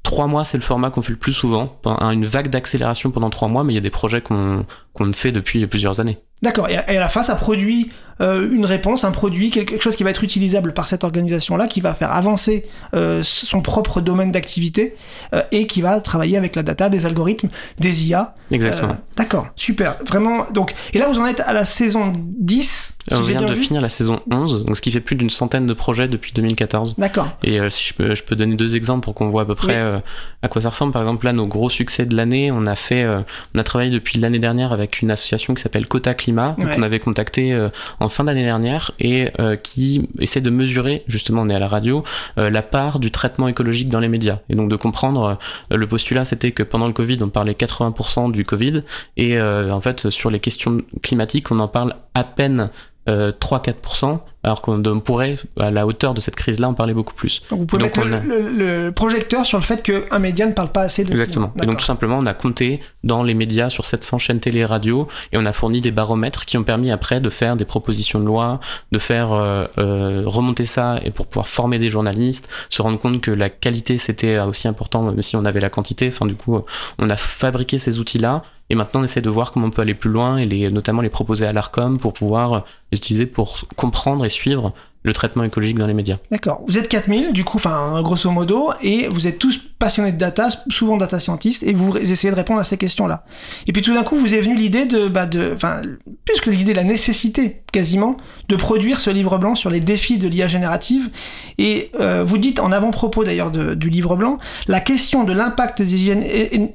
Trois 0.03 0.25
mois, 0.25 0.43
c'est 0.43 0.57
le 0.57 0.63
format 0.63 0.89
qu'on 0.89 1.03
fait 1.03 1.11
le 1.11 1.17
plus 1.17 1.33
souvent. 1.33 1.79
Une 1.85 2.25
vague 2.25 2.49
d'accélération 2.49 3.11
pendant 3.11 3.29
trois 3.29 3.47
mois, 3.47 3.63
mais 3.63 3.73
il 3.73 3.75
y 3.75 3.79
a 3.79 3.81
des 3.81 3.91
projets 3.91 4.21
qu'on 4.21 4.65
fait 5.13 5.31
depuis 5.31 5.65
plusieurs 5.67 5.99
années. 5.99 6.17
D'accord. 6.41 6.69
Et 6.69 6.77
à 6.77 6.93
la 6.99 7.09
fin, 7.09 7.23
ça 7.23 7.35
produit 7.35 7.91
euh, 8.21 8.47
une 8.51 8.65
réponse, 8.65 9.03
un 9.03 9.11
produit, 9.11 9.49
quelque 9.49 9.81
chose 9.81 9.95
qui 9.95 10.03
va 10.03 10.11
être 10.11 10.23
utilisable 10.23 10.73
par 10.73 10.88
cette 10.88 11.03
organisation-là, 11.03 11.67
qui 11.67 11.81
va 11.81 11.93
faire 11.93 12.11
avancer 12.11 12.67
euh, 12.93 13.21
son 13.23 13.61
propre 13.61 13.99
domaine 13.99 14.31
d'activité 14.31 14.95
euh, 15.33 15.41
et 15.51 15.65
qui 15.65 15.81
va 15.81 15.99
travailler 16.01 16.38
avec 16.38 16.55
la 16.55 16.63
data, 16.63 16.89
des 16.89 17.05
algorithmes, 17.05 17.49
des 17.79 18.07
IA. 18.07 18.35
Exactement. 18.51 18.97
D'accord. 19.17 19.47
Super. 19.55 19.97
Vraiment. 20.05 20.45
Donc, 20.51 20.73
et 20.93 20.99
là, 20.99 21.07
vous 21.07 21.19
en 21.19 21.25
êtes 21.25 21.41
à 21.41 21.53
la 21.53 21.65
saison 21.65 22.13
10 22.15 22.90
on 23.12 23.21
vient 23.21 23.42
de 23.42 23.53
finir 23.53 23.81
la 23.81 23.89
saison 23.89 24.21
11, 24.30 24.65
donc 24.65 24.75
ce 24.75 24.81
qui 24.81 24.92
fait 24.92 25.00
plus 25.00 25.15
d'une 25.15 25.30
centaine 25.30 25.65
de 25.65 25.74
projets 25.74 26.07
depuis 26.07 26.33
2014. 26.33 26.95
D'accord. 26.98 27.30
Et 27.44 27.59
euh, 27.59 27.69
si 27.69 27.88
je 27.88 27.94
peux, 27.94 28.15
je 28.15 28.24
peux, 28.24 28.36
donner 28.36 28.56
deux 28.56 28.75
exemples 28.75 29.03
pour 29.03 29.15
qu'on 29.15 29.30
voit 29.30 29.44
à 29.44 29.45
peu 29.45 29.56
près 29.56 29.77
euh, 29.77 30.00
à 30.42 30.48
quoi 30.48 30.62
ça 30.62 30.69
ressemble. 30.69 30.94
Par 30.94 31.01
exemple, 31.01 31.25
là, 31.25 31.33
nos 31.33 31.48
gros 31.48 31.69
succès 31.69 32.06
de 32.06 32.15
l'année, 32.15 32.51
on 32.51 32.65
a 32.65 32.75
fait, 32.75 33.03
euh, 33.03 33.21
on 33.56 33.59
a 33.59 33.63
travaillé 33.63 33.89
depuis 33.89 34.19
l'année 34.19 34.39
dernière 34.39 34.71
avec 34.71 35.01
une 35.01 35.12
association 35.12 35.53
qui 35.53 35.62
s'appelle 35.62 35.88
Cota 35.88 36.13
Climat, 36.13 36.56
qu'on 36.59 36.83
avait 36.83 37.00
contacté 37.00 37.57
en 38.00 38.09
fin 38.09 38.24
d'année 38.24 38.44
dernière 38.44 38.92
et 39.00 39.31
qui 39.63 40.07
essaie 40.19 40.42
de 40.42 40.50
mesurer, 40.50 41.03
justement, 41.07 41.42
on 41.42 41.50
est 41.50 41.56
à 41.56 41.59
la 41.59 41.68
radio, 41.68 42.03
la 42.38 42.62
part 42.62 43.00
du 43.00 43.12
traitement 43.12 43.48
écologique 43.48 43.89
dans 43.89 44.00
les 44.00 44.07
médias. 44.07 44.39
Et 44.50 44.56
donc 44.56 44.69
de 44.69 44.75
comprendre, 44.75 45.38
le 45.69 45.88
postulat, 45.88 46.25
c'était 46.25 46.51
que 46.51 46.63
pendant 46.63 46.88
le 46.88 46.94
Covid, 46.94 47.19
on 47.21 47.30
parlait 47.30 47.53
80% 47.53 48.31
du 48.31 48.45
Covid 48.45 48.83
et 49.18 49.42
en 49.42 49.81
fait, 49.81 50.09
sur 50.09 50.30
les 50.30 50.39
questions 50.39 50.81
climatiques, 51.01 51.51
on 51.51 51.59
en 51.59 51.68
parle 51.68 51.95
à 52.13 52.24
peine 52.24 52.69
3-4%, 53.07 54.06
euh, 54.06 54.18
alors 54.44 54.62
qu'on 54.62 54.81
pourrait, 55.00 55.38
à 55.59 55.71
la 55.71 55.88
hauteur 55.88 56.13
de 56.13 56.21
cette 56.21 56.36
crise-là, 56.36 56.68
en 56.68 56.74
parler 56.74 56.94
beaucoup 56.94 57.13
plus. 57.13 57.42
Donc 57.50 57.59
vous 57.59 57.65
pouvez 57.65 57.83
mettre 57.83 58.01
le, 58.03 58.92
projecteur 58.92 59.45
sur 59.45 59.57
le 59.57 59.63
fait 59.63 59.81
qu'un 59.81 60.19
média 60.19 60.45
ne 60.45 60.53
parle 60.53 60.71
pas 60.71 60.81
assez 60.81 61.03
de 61.03 61.12
Exactement. 61.12 61.51
Et 61.62 61.65
donc 61.65 61.77
tout 61.77 61.86
simplement, 61.86 62.18
on 62.19 62.25
a 62.25 62.33
compté 62.33 62.80
dans 63.03 63.24
les 63.24 63.33
médias 63.33 63.69
sur 63.69 63.86
700 63.86 64.19
chaînes 64.19 64.39
télé 64.39 64.59
et 64.59 64.65
radio, 64.65 65.07
et 65.31 65.38
on 65.38 65.45
a 65.45 65.51
fourni 65.51 65.81
des 65.81 65.92
baromètres 65.92 66.45
qui 66.45 66.57
ont 66.57 66.63
permis 66.63 66.92
après 66.92 67.19
de 67.19 67.30
faire 67.30 67.56
des 67.56 67.65
propositions 67.65 68.19
de 68.19 68.25
loi, 68.25 68.59
de 68.92 69.00
faire 69.00 69.33
euh, 69.33 69.65
euh, 69.77 70.24
remonter 70.25 70.65
ça, 70.65 71.00
et 71.03 71.12
pour 71.12 71.27
pouvoir 71.27 71.48
former 71.48 71.79
des 71.79 71.89
journalistes, 71.89 72.50
se 72.70 72.81
rendre 72.81 73.00
compte 73.00 73.22
que 73.22 73.31
la 73.31 73.50
qualité 73.50 73.98
c'était 73.98 74.39
aussi 74.39 74.67
important, 74.67 75.01
même 75.03 75.22
si 75.22 75.36
on 75.36 75.46
avait 75.46 75.60
la 75.60 75.70
quantité. 75.70 76.08
Enfin, 76.08 76.25
du 76.25 76.36
coup, 76.36 76.60
on 77.00 77.10
a 77.10 77.17
fabriqué 77.17 77.77
ces 77.77 78.00
outils-là, 78.00 78.43
et 78.71 78.75
maintenant, 78.75 79.01
on 79.01 79.03
essaie 79.03 79.19
de 79.19 79.29
voir 79.29 79.51
comment 79.51 79.67
on 79.67 79.69
peut 79.69 79.81
aller 79.81 79.93
plus 79.93 80.09
loin 80.09 80.37
et 80.37 80.69
notamment 80.69 81.01
les 81.01 81.09
proposer 81.09 81.45
à 81.45 81.51
l'ARCOM 81.51 81.99
pour 81.99 82.13
pouvoir 82.13 82.63
les 82.93 82.99
utiliser 82.99 83.25
pour 83.25 83.57
comprendre 83.75 84.23
et 84.23 84.29
suivre 84.29 84.71
le 85.03 85.13
traitement 85.13 85.43
écologique 85.43 85.77
dans 85.77 85.88
les 85.88 85.93
médias. 85.93 86.17
D'accord. 86.29 86.63
Vous 86.67 86.77
êtes 86.77 86.88
4000, 86.88 87.34
du 87.34 87.43
coup, 87.43 87.58
enfin, 87.58 88.01
grosso 88.03 88.29
modo, 88.29 88.72
et 88.81 89.08
vous 89.08 89.27
êtes 89.27 89.39
tous 89.39 89.60
passionnés 89.79 90.12
de 90.12 90.17
data, 90.17 90.50
souvent 90.70 90.98
data 90.98 91.20
scientistes, 91.20 91.63
et 91.63 91.74
vous 91.74 91.98
essayez 91.98 92.29
de 92.29 92.36
répondre 92.36 92.60
à 92.60 92.63
ces 92.63 92.77
questions-là. 92.77 93.24
Et 93.65 93.72
puis 93.72 93.81
tout 93.81 93.93
d'un 93.93 94.03
coup, 94.03 94.15
vous 94.15 94.36
est 94.36 94.41
venu 94.41 94.55
l'idée 94.55 94.86
de, 94.86 95.08
bah, 95.08 95.25
de, 95.25 95.53
enfin, 95.55 95.81
plus 96.25 96.39
que 96.39 96.51
l'idée, 96.51 96.75
la 96.75 96.84
nécessité, 96.84 97.63
quasiment, 97.72 98.15
de 98.48 98.55
produire 98.55 99.00
ce 99.00 99.10
livre 99.10 99.39
blanc 99.39 99.55
sur 99.55 99.72
les 99.72 99.79
défis 99.79 100.20
de 100.20 100.27
l'IA 100.27 100.48
générative. 100.48 101.10
Et 101.58 101.91
euh, 102.00 102.24
vous 102.24 102.38
dites, 102.38 102.60
en 102.60 102.72
avant-propos 102.72 103.24
d'ailleurs 103.24 103.51
du 103.51 103.89
livre 103.89 104.15
blanc, 104.15 104.38
la 104.67 104.81
question 104.81 105.24
de 105.24 105.34
l'impact 105.34 105.81
des 105.81 106.05
IA 106.05 106.15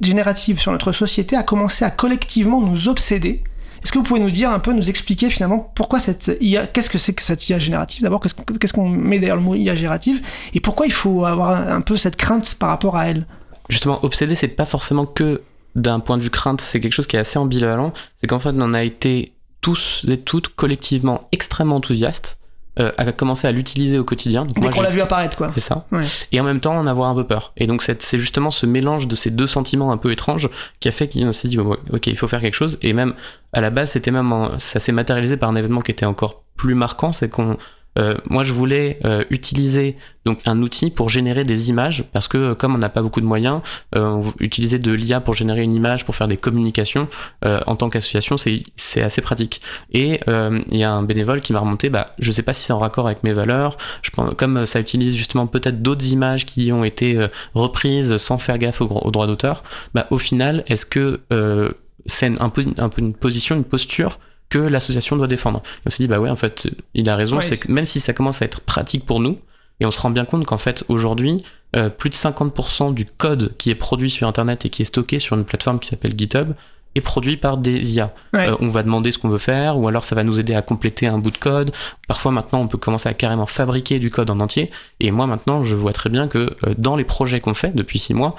génératives 0.01 0.59
sur 0.59 0.73
notre 0.73 0.91
société 0.91 1.37
a 1.37 1.45
commencé 1.45 1.85
à 1.85 1.91
collectivement 1.91 2.61
nous 2.61 2.89
obséder 2.89 3.45
est-ce 3.83 3.93
que 3.93 3.99
vous 3.99 4.05
pouvez 4.05 4.21
nous 4.21 4.31
dire 4.31 4.51
un 4.51 4.59
peu, 4.59 4.73
nous 4.73 4.89
expliquer 4.89 5.31
finalement 5.31 5.73
pourquoi 5.75 6.01
cette 6.01 6.37
IA, 6.41 6.67
qu'est-ce 6.67 6.91
que 6.91 6.99
c'est 6.99 7.13
que 7.13 7.23
cette 7.23 7.49
IA 7.49 7.59
générative 7.59 8.03
D'abord, 8.03 8.21
qu'est-ce 8.21 8.73
qu'on 8.73 8.89
met 8.89 9.19
derrière 9.19 9.37
le 9.37 9.43
mot 9.43 9.55
IA 9.55 9.75
générative 9.75 10.23
et 10.55 10.61
pourquoi 10.61 10.87
il 10.87 10.93
faut 10.93 11.25
avoir 11.25 11.69
un 11.71 11.81
peu 11.81 11.97
cette 11.97 12.17
crainte 12.17 12.57
par 12.59 12.69
rapport 12.69 12.97
à 12.97 13.07
elle? 13.07 13.27
Justement, 13.69 14.05
obsédé, 14.05 14.35
c'est 14.35 14.49
pas 14.49 14.65
forcément 14.65 15.07
que 15.07 15.43
d'un 15.75 16.01
point 16.01 16.17
de 16.17 16.23
vue 16.23 16.31
crainte, 16.31 16.61
c'est 16.61 16.81
quelque 16.81 16.93
chose 16.93 17.07
qui 17.07 17.17
est 17.17 17.21
assez 17.21 17.39
ambivalent. 17.39 17.93
C'est 18.17 18.27
qu'en 18.27 18.39
fait, 18.39 18.55
on 18.55 18.75
a 18.75 18.83
été 18.83 19.35
tous 19.61 20.05
et 20.09 20.17
toutes 20.17 20.49
collectivement 20.49 21.29
extrêmement 21.33 21.77
enthousiastes 21.77 22.39
euh, 22.79 22.93
à 22.99 23.11
commencer 23.13 23.47
à 23.49 23.53
l'utiliser 23.53 23.99
au 23.99 24.05
quotidien. 24.05 24.45
Donc 24.45 24.55
Dès 24.55 24.61
moi, 24.61 24.71
qu'on 24.71 24.83
l'a 24.83 24.91
vu 24.91 25.01
apparaître, 25.01 25.37
quoi. 25.37 25.51
C'est 25.53 25.61
ça. 25.61 25.87
Ouais. 25.93 26.03
Et 26.33 26.41
en 26.41 26.45
même 26.45 26.61
temps 26.61 26.77
en 26.77 26.87
avoir 26.87 27.09
un 27.11 27.15
peu 27.15 27.25
peur. 27.25 27.53
Et 27.57 27.67
donc 27.67 27.83
c'est 27.83 28.03
c'est 28.03 28.19
justement 28.19 28.51
ce 28.51 28.67
mélange 28.67 29.09
de 29.09 29.17
ces 29.17 29.31
deux 29.31 29.47
sentiments 29.47 29.93
un 29.93 29.97
peu 29.97 30.13
étranges 30.13 30.49
qui 30.81 30.89
a 30.89 30.91
fait 30.93 31.09
qu'on 31.13 31.33
s'est 31.33 31.49
dit 31.49 31.59
oh, 31.59 31.77
ok 31.93 32.07
il 32.09 32.17
faut 32.17 32.29
faire 32.29 32.41
quelque 32.41 32.55
chose. 32.55 32.79
Et 32.83 32.93
même 32.93 33.15
à 33.53 33.61
la 33.61 33.71
base 33.71 33.91
c'était 33.93 34.11
même 34.11 34.31
en- 34.33 34.59
ça 34.59 34.81
s'est 34.81 34.93
matérialisé 34.93 35.37
par 35.37 35.49
un 35.49 35.57
événement 35.57 35.81
qui 35.81 35.91
était 35.93 36.07
encore 36.07 36.43
plus 36.57 36.75
marquant, 36.75 37.13
c'est 37.13 37.29
qu'on 37.29 37.57
euh, 37.97 38.15
moi, 38.29 38.43
je 38.43 38.53
voulais 38.53 38.99
euh, 39.05 39.25
utiliser 39.31 39.97
donc 40.25 40.41
un 40.45 40.61
outil 40.61 40.91
pour 40.91 41.09
générer 41.09 41.45
des 41.45 41.71
images 41.71 42.05
parce 42.13 42.27
que 42.27 42.53
comme 42.55 42.75
on 42.75 42.79
n'a 42.79 42.89
pas 42.89 43.03
beaucoup 43.03 43.21
de 43.21 43.27
moyens, 43.27 43.61
euh, 43.95 44.23
utiliser 44.41 44.79
de 44.79 44.93
l'IA 44.93 45.21
pour 45.21 45.35
générer 45.35 45.63
une 45.63 45.73
image 45.73 46.05
pour 46.05 46.17
faire 46.17 46.29
des 46.29 46.37
communications 46.37 47.09
euh, 47.45 47.61
en 47.67 47.77
tant 47.77 47.89
qu'association, 47.89 48.37
c'est 48.37 49.03
assez 49.03 49.23
pratique. 49.23 49.61
Et 49.93 50.21
euh, 50.29 50.61
il 50.71 50.79
y 50.79 50.85
a 50.85 50.93
un 50.93 51.03
bénévole 51.03 51.41
qui 51.41 51.53
m'a 51.53 51.61
remonté, 51.61 51.89
bah, 51.89 52.13
je 52.19 52.33
sais 52.33 52.43
pas 52.43 52.53
si 52.53 52.63
c'est 52.63 52.73
en 52.73 52.79
raccord 52.79 53.07
avec 53.07 53.23
mes 53.23 53.33
valeurs. 53.33 53.77
Je 54.03 54.11
pense, 54.11 54.35
comme 54.35 54.67
ça 54.67 54.81
utilise 54.81 55.17
justement 55.17 55.47
peut-être 55.47 55.81
d'autres 55.81 56.11
images 56.11 56.45
qui 56.45 56.73
ont 56.73 56.85
été 56.85 57.17
euh, 57.17 57.29
reprises 57.55 58.17
sans 58.17 58.39
faire 58.39 58.59
gaffe 58.59 58.81
au, 58.81 58.87
au 58.89 59.11
d'auteur, 59.11 59.63
bah, 59.95 60.07
au 60.11 60.19
final, 60.19 60.65
est-ce 60.67 60.87
que 60.87 61.21
euh, 61.33 61.71
c'est 62.07 62.27
un 62.27 62.53
un 62.79 62.91
une 62.99 63.15
position, 63.15 63.57
une 63.57 63.65
posture 63.65 64.19
que 64.49 64.59
l'association 64.59 65.17
doit 65.17 65.27
défendre. 65.27 65.63
Et 65.79 65.83
on 65.87 65.91
s'est 65.91 66.03
dit, 66.03 66.09
bah 66.09 66.21
ouais, 66.21 66.31
en 66.31 66.37
fait, 66.37 66.69
il 66.95 67.09
a 67.09 67.17
raison, 67.17 67.37
Ouais, 67.37 67.43
c'est 67.43 67.57
que 67.57 67.71
même 67.71 67.87
si 67.87 68.01
ça 68.01 68.13
commence 68.13 68.43
à 68.43 68.45
être 68.45 68.61
pratique 68.61 69.05
pour 69.05 69.21
nous, 69.21 69.39
et 69.81 69.87
on 69.87 69.91
se 69.91 70.01
rend 70.01 70.11
bien 70.11 70.25
compte 70.25 70.47
qu'en 70.47 70.59
fait, 70.59 70.85
aujourd'hui, 70.89 71.43
euh, 71.75 71.91
plus 71.91 72.11
de 72.11 72.15
50% 72.15 72.95
du 72.95 73.05
code 73.05 73.55
qui 73.59 73.71
est 73.71 73.75
produit 73.75 74.11
sur 74.11 74.27
Internet 74.27 74.65
et 74.65 74.71
qui 74.71 74.83
est 74.83 74.87
stocké 74.87 75.19
sur 75.19 75.37
une 75.37 75.45
plateforme 75.45 75.79
qui 75.79 75.89
s'appelle 75.89 76.15
GitHub 76.17 76.53
est 76.95 77.03
produit 77.03 77.37
par 77.37 77.59
des 77.59 77.95
IA. 77.95 78.15
Ouais. 78.33 78.49
Euh, 78.49 78.57
on 78.61 78.69
va 78.69 78.83
demander 78.83 79.11
ce 79.11 79.19
qu'on 79.19 79.29
veut 79.29 79.37
faire, 79.37 79.79
ou 79.79 79.87
alors 79.87 80.03
ça 80.03 80.15
va 80.15 80.25
nous 80.25 80.41
aider 80.41 80.55
à 80.55 80.63
compléter 80.63 81.07
un 81.07 81.19
bout 81.19 81.31
de 81.31 81.37
code. 81.37 81.73
Parfois 82.09 82.33
maintenant, 82.33 82.61
on 82.61 82.69
peut 82.69 82.79
commencer 82.79 83.07
à 83.11 83.13
carrément 83.13 83.45
fabriquer 83.45 83.99
du 83.99 84.09
code 84.09 84.31
en 84.31 84.41
entier. 84.41 84.71
Et 85.01 85.11
moi 85.11 85.27
maintenant, 85.27 85.63
je 85.63 85.77
vois 85.77 85.93
très 85.93 86.09
bien 86.09 86.27
que 86.27 86.57
euh, 86.67 86.75
dans 86.79 86.97
les 86.97 87.05
projets 87.05 87.41
qu'on 87.41 87.53
fait 87.53 87.75
depuis 87.75 87.99
six 87.99 88.15
mois, 88.15 88.35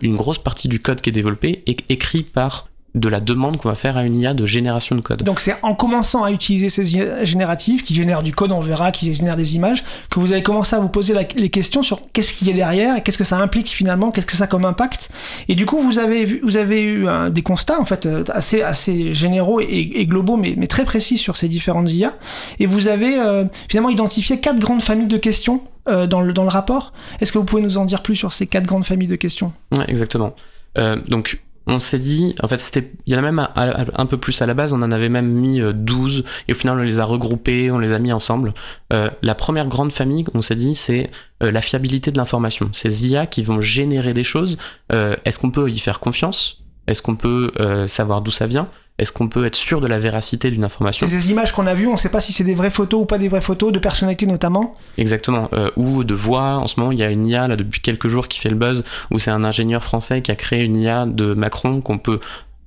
une 0.00 0.16
grosse 0.16 0.38
partie 0.38 0.68
du 0.68 0.80
code 0.80 1.02
qui 1.02 1.10
est 1.10 1.12
développé 1.12 1.62
est 1.66 1.84
écrit 1.90 2.22
par 2.22 2.68
de 2.94 3.08
la 3.08 3.20
demande 3.20 3.58
qu'on 3.58 3.68
va 3.68 3.74
faire 3.74 3.96
à 3.98 4.02
une 4.04 4.16
IA 4.16 4.32
de 4.34 4.46
génération 4.46 4.96
de 4.96 5.02
code. 5.02 5.22
Donc 5.22 5.40
c'est 5.40 5.54
en 5.62 5.74
commençant 5.74 6.24
à 6.24 6.32
utiliser 6.32 6.68
ces 6.70 6.94
IA 6.94 7.22
génératives, 7.22 7.82
qui 7.82 7.94
génèrent 7.94 8.22
du 8.22 8.34
code, 8.34 8.50
on 8.50 8.60
verra, 8.60 8.92
qui 8.92 9.14
génèrent 9.14 9.36
des 9.36 9.56
images, 9.56 9.84
que 10.10 10.18
vous 10.18 10.32
avez 10.32 10.42
commencé 10.42 10.74
à 10.74 10.80
vous 10.80 10.88
poser 10.88 11.12
la- 11.12 11.22
les 11.36 11.50
questions 11.50 11.82
sur 11.82 12.00
qu'est-ce 12.12 12.32
qu'il 12.32 12.48
y 12.48 12.50
a 12.50 12.54
derrière, 12.54 12.96
et 12.96 13.02
qu'est-ce 13.02 13.18
que 13.18 13.24
ça 13.24 13.38
implique 13.38 13.68
finalement, 13.68 14.10
qu'est-ce 14.10 14.26
que 14.26 14.36
ça 14.36 14.44
a 14.44 14.46
comme 14.46 14.64
impact. 14.64 15.10
Et 15.48 15.54
du 15.54 15.66
coup, 15.66 15.78
vous 15.78 15.98
avez, 15.98 16.24
vu- 16.24 16.40
vous 16.42 16.56
avez 16.56 16.82
eu 16.82 17.06
des 17.30 17.42
constats 17.42 17.78
en 17.78 17.84
fait 17.84 18.06
euh, 18.06 18.24
assez, 18.32 18.62
assez 18.62 19.12
généraux 19.12 19.60
et, 19.60 19.66
et 19.68 20.06
globaux, 20.06 20.36
mais, 20.38 20.54
mais 20.56 20.66
très 20.66 20.84
précis 20.84 21.18
sur 21.18 21.36
ces 21.36 21.48
différentes 21.48 21.92
IA. 21.92 22.14
Et 22.58 22.66
vous 22.66 22.88
avez 22.88 23.18
euh, 23.20 23.44
finalement 23.68 23.90
identifié 23.90 24.40
quatre 24.40 24.58
grandes 24.58 24.82
familles 24.82 25.06
de 25.08 25.18
questions 25.18 25.62
euh, 25.88 26.06
dans, 26.06 26.22
le, 26.22 26.32
dans 26.32 26.42
le 26.42 26.48
rapport. 26.48 26.92
Est-ce 27.20 27.32
que 27.32 27.38
vous 27.38 27.44
pouvez 27.44 27.62
nous 27.62 27.76
en 27.76 27.84
dire 27.84 28.02
plus 28.02 28.16
sur 28.16 28.32
ces 28.32 28.46
quatre 28.46 28.66
grandes 28.66 28.86
familles 28.86 29.08
de 29.08 29.16
questions? 29.16 29.52
Ouais, 29.72 29.84
exactement. 29.88 30.34
Euh, 30.78 30.96
donc, 31.08 31.40
on 31.68 31.78
s'est 31.78 31.98
dit, 31.98 32.34
en 32.42 32.48
fait, 32.48 32.58
c'était, 32.58 32.90
il 33.06 33.12
y 33.12 33.16
en 33.16 33.18
a 33.18 33.22
même 33.22 33.46
un, 33.54 34.06
peu 34.06 34.16
plus 34.16 34.40
à 34.40 34.46
la 34.46 34.54
base, 34.54 34.72
on 34.72 34.82
en 34.82 34.90
avait 34.90 35.10
même 35.10 35.28
mis 35.28 35.60
euh, 35.60 35.72
12, 35.74 36.24
et 36.48 36.52
au 36.52 36.54
final, 36.54 36.78
on 36.78 36.82
les 36.82 36.98
a 36.98 37.04
regroupés, 37.04 37.70
on 37.70 37.78
les 37.78 37.92
a 37.92 37.98
mis 37.98 38.12
ensemble. 38.12 38.54
Euh, 38.92 39.10
la 39.22 39.34
première 39.34 39.68
grande 39.68 39.92
famille, 39.92 40.24
on 40.32 40.40
s'est 40.40 40.56
dit, 40.56 40.74
c'est 40.74 41.10
euh, 41.42 41.52
la 41.52 41.60
fiabilité 41.60 42.10
de 42.10 42.16
l'information. 42.16 42.70
Ces 42.72 43.06
IA 43.06 43.26
qui 43.26 43.42
vont 43.42 43.60
générer 43.60 44.14
des 44.14 44.24
choses, 44.24 44.56
euh, 44.92 45.14
est-ce 45.26 45.38
qu'on 45.38 45.50
peut 45.50 45.70
y 45.70 45.78
faire 45.78 46.00
confiance? 46.00 46.62
Est-ce 46.86 47.02
qu'on 47.02 47.16
peut 47.16 47.52
euh, 47.60 47.86
savoir 47.86 48.22
d'où 48.22 48.30
ça 48.30 48.46
vient? 48.46 48.66
Est-ce 48.98 49.12
qu'on 49.12 49.28
peut 49.28 49.46
être 49.46 49.54
sûr 49.54 49.80
de 49.80 49.86
la 49.86 49.98
véracité 49.98 50.50
d'une 50.50 50.64
information 50.64 51.06
ces 51.06 51.30
images 51.30 51.52
qu'on 51.52 51.66
a 51.66 51.74
vues, 51.74 51.86
on 51.86 51.92
ne 51.92 51.96
sait 51.96 52.08
pas 52.08 52.20
si 52.20 52.32
c'est 52.32 52.44
des 52.44 52.54
vraies 52.54 52.70
photos 52.70 53.02
ou 53.02 53.04
pas 53.04 53.18
des 53.18 53.28
vraies 53.28 53.40
photos, 53.40 53.72
de 53.72 53.78
personnalités 53.78 54.26
notamment. 54.26 54.74
Exactement. 54.96 55.48
Euh, 55.52 55.70
ou 55.76 56.02
de 56.04 56.14
voix. 56.14 56.56
En 56.56 56.66
ce 56.66 56.78
moment, 56.80 56.90
il 56.92 56.98
y 56.98 57.04
a 57.04 57.10
une 57.10 57.26
IA 57.26 57.46
là 57.46 57.56
depuis 57.56 57.80
quelques 57.80 58.08
jours 58.08 58.26
qui 58.28 58.40
fait 58.40 58.50
le 58.50 58.56
buzz, 58.56 58.82
où 59.10 59.18
c'est 59.18 59.30
un 59.30 59.44
ingénieur 59.44 59.82
français 59.84 60.20
qui 60.22 60.30
a 60.32 60.36
créé 60.36 60.64
une 60.64 60.76
IA 60.76 61.06
de 61.06 61.32
Macron 61.34 61.80
qu'on 61.80 61.98
peut, 61.98 62.18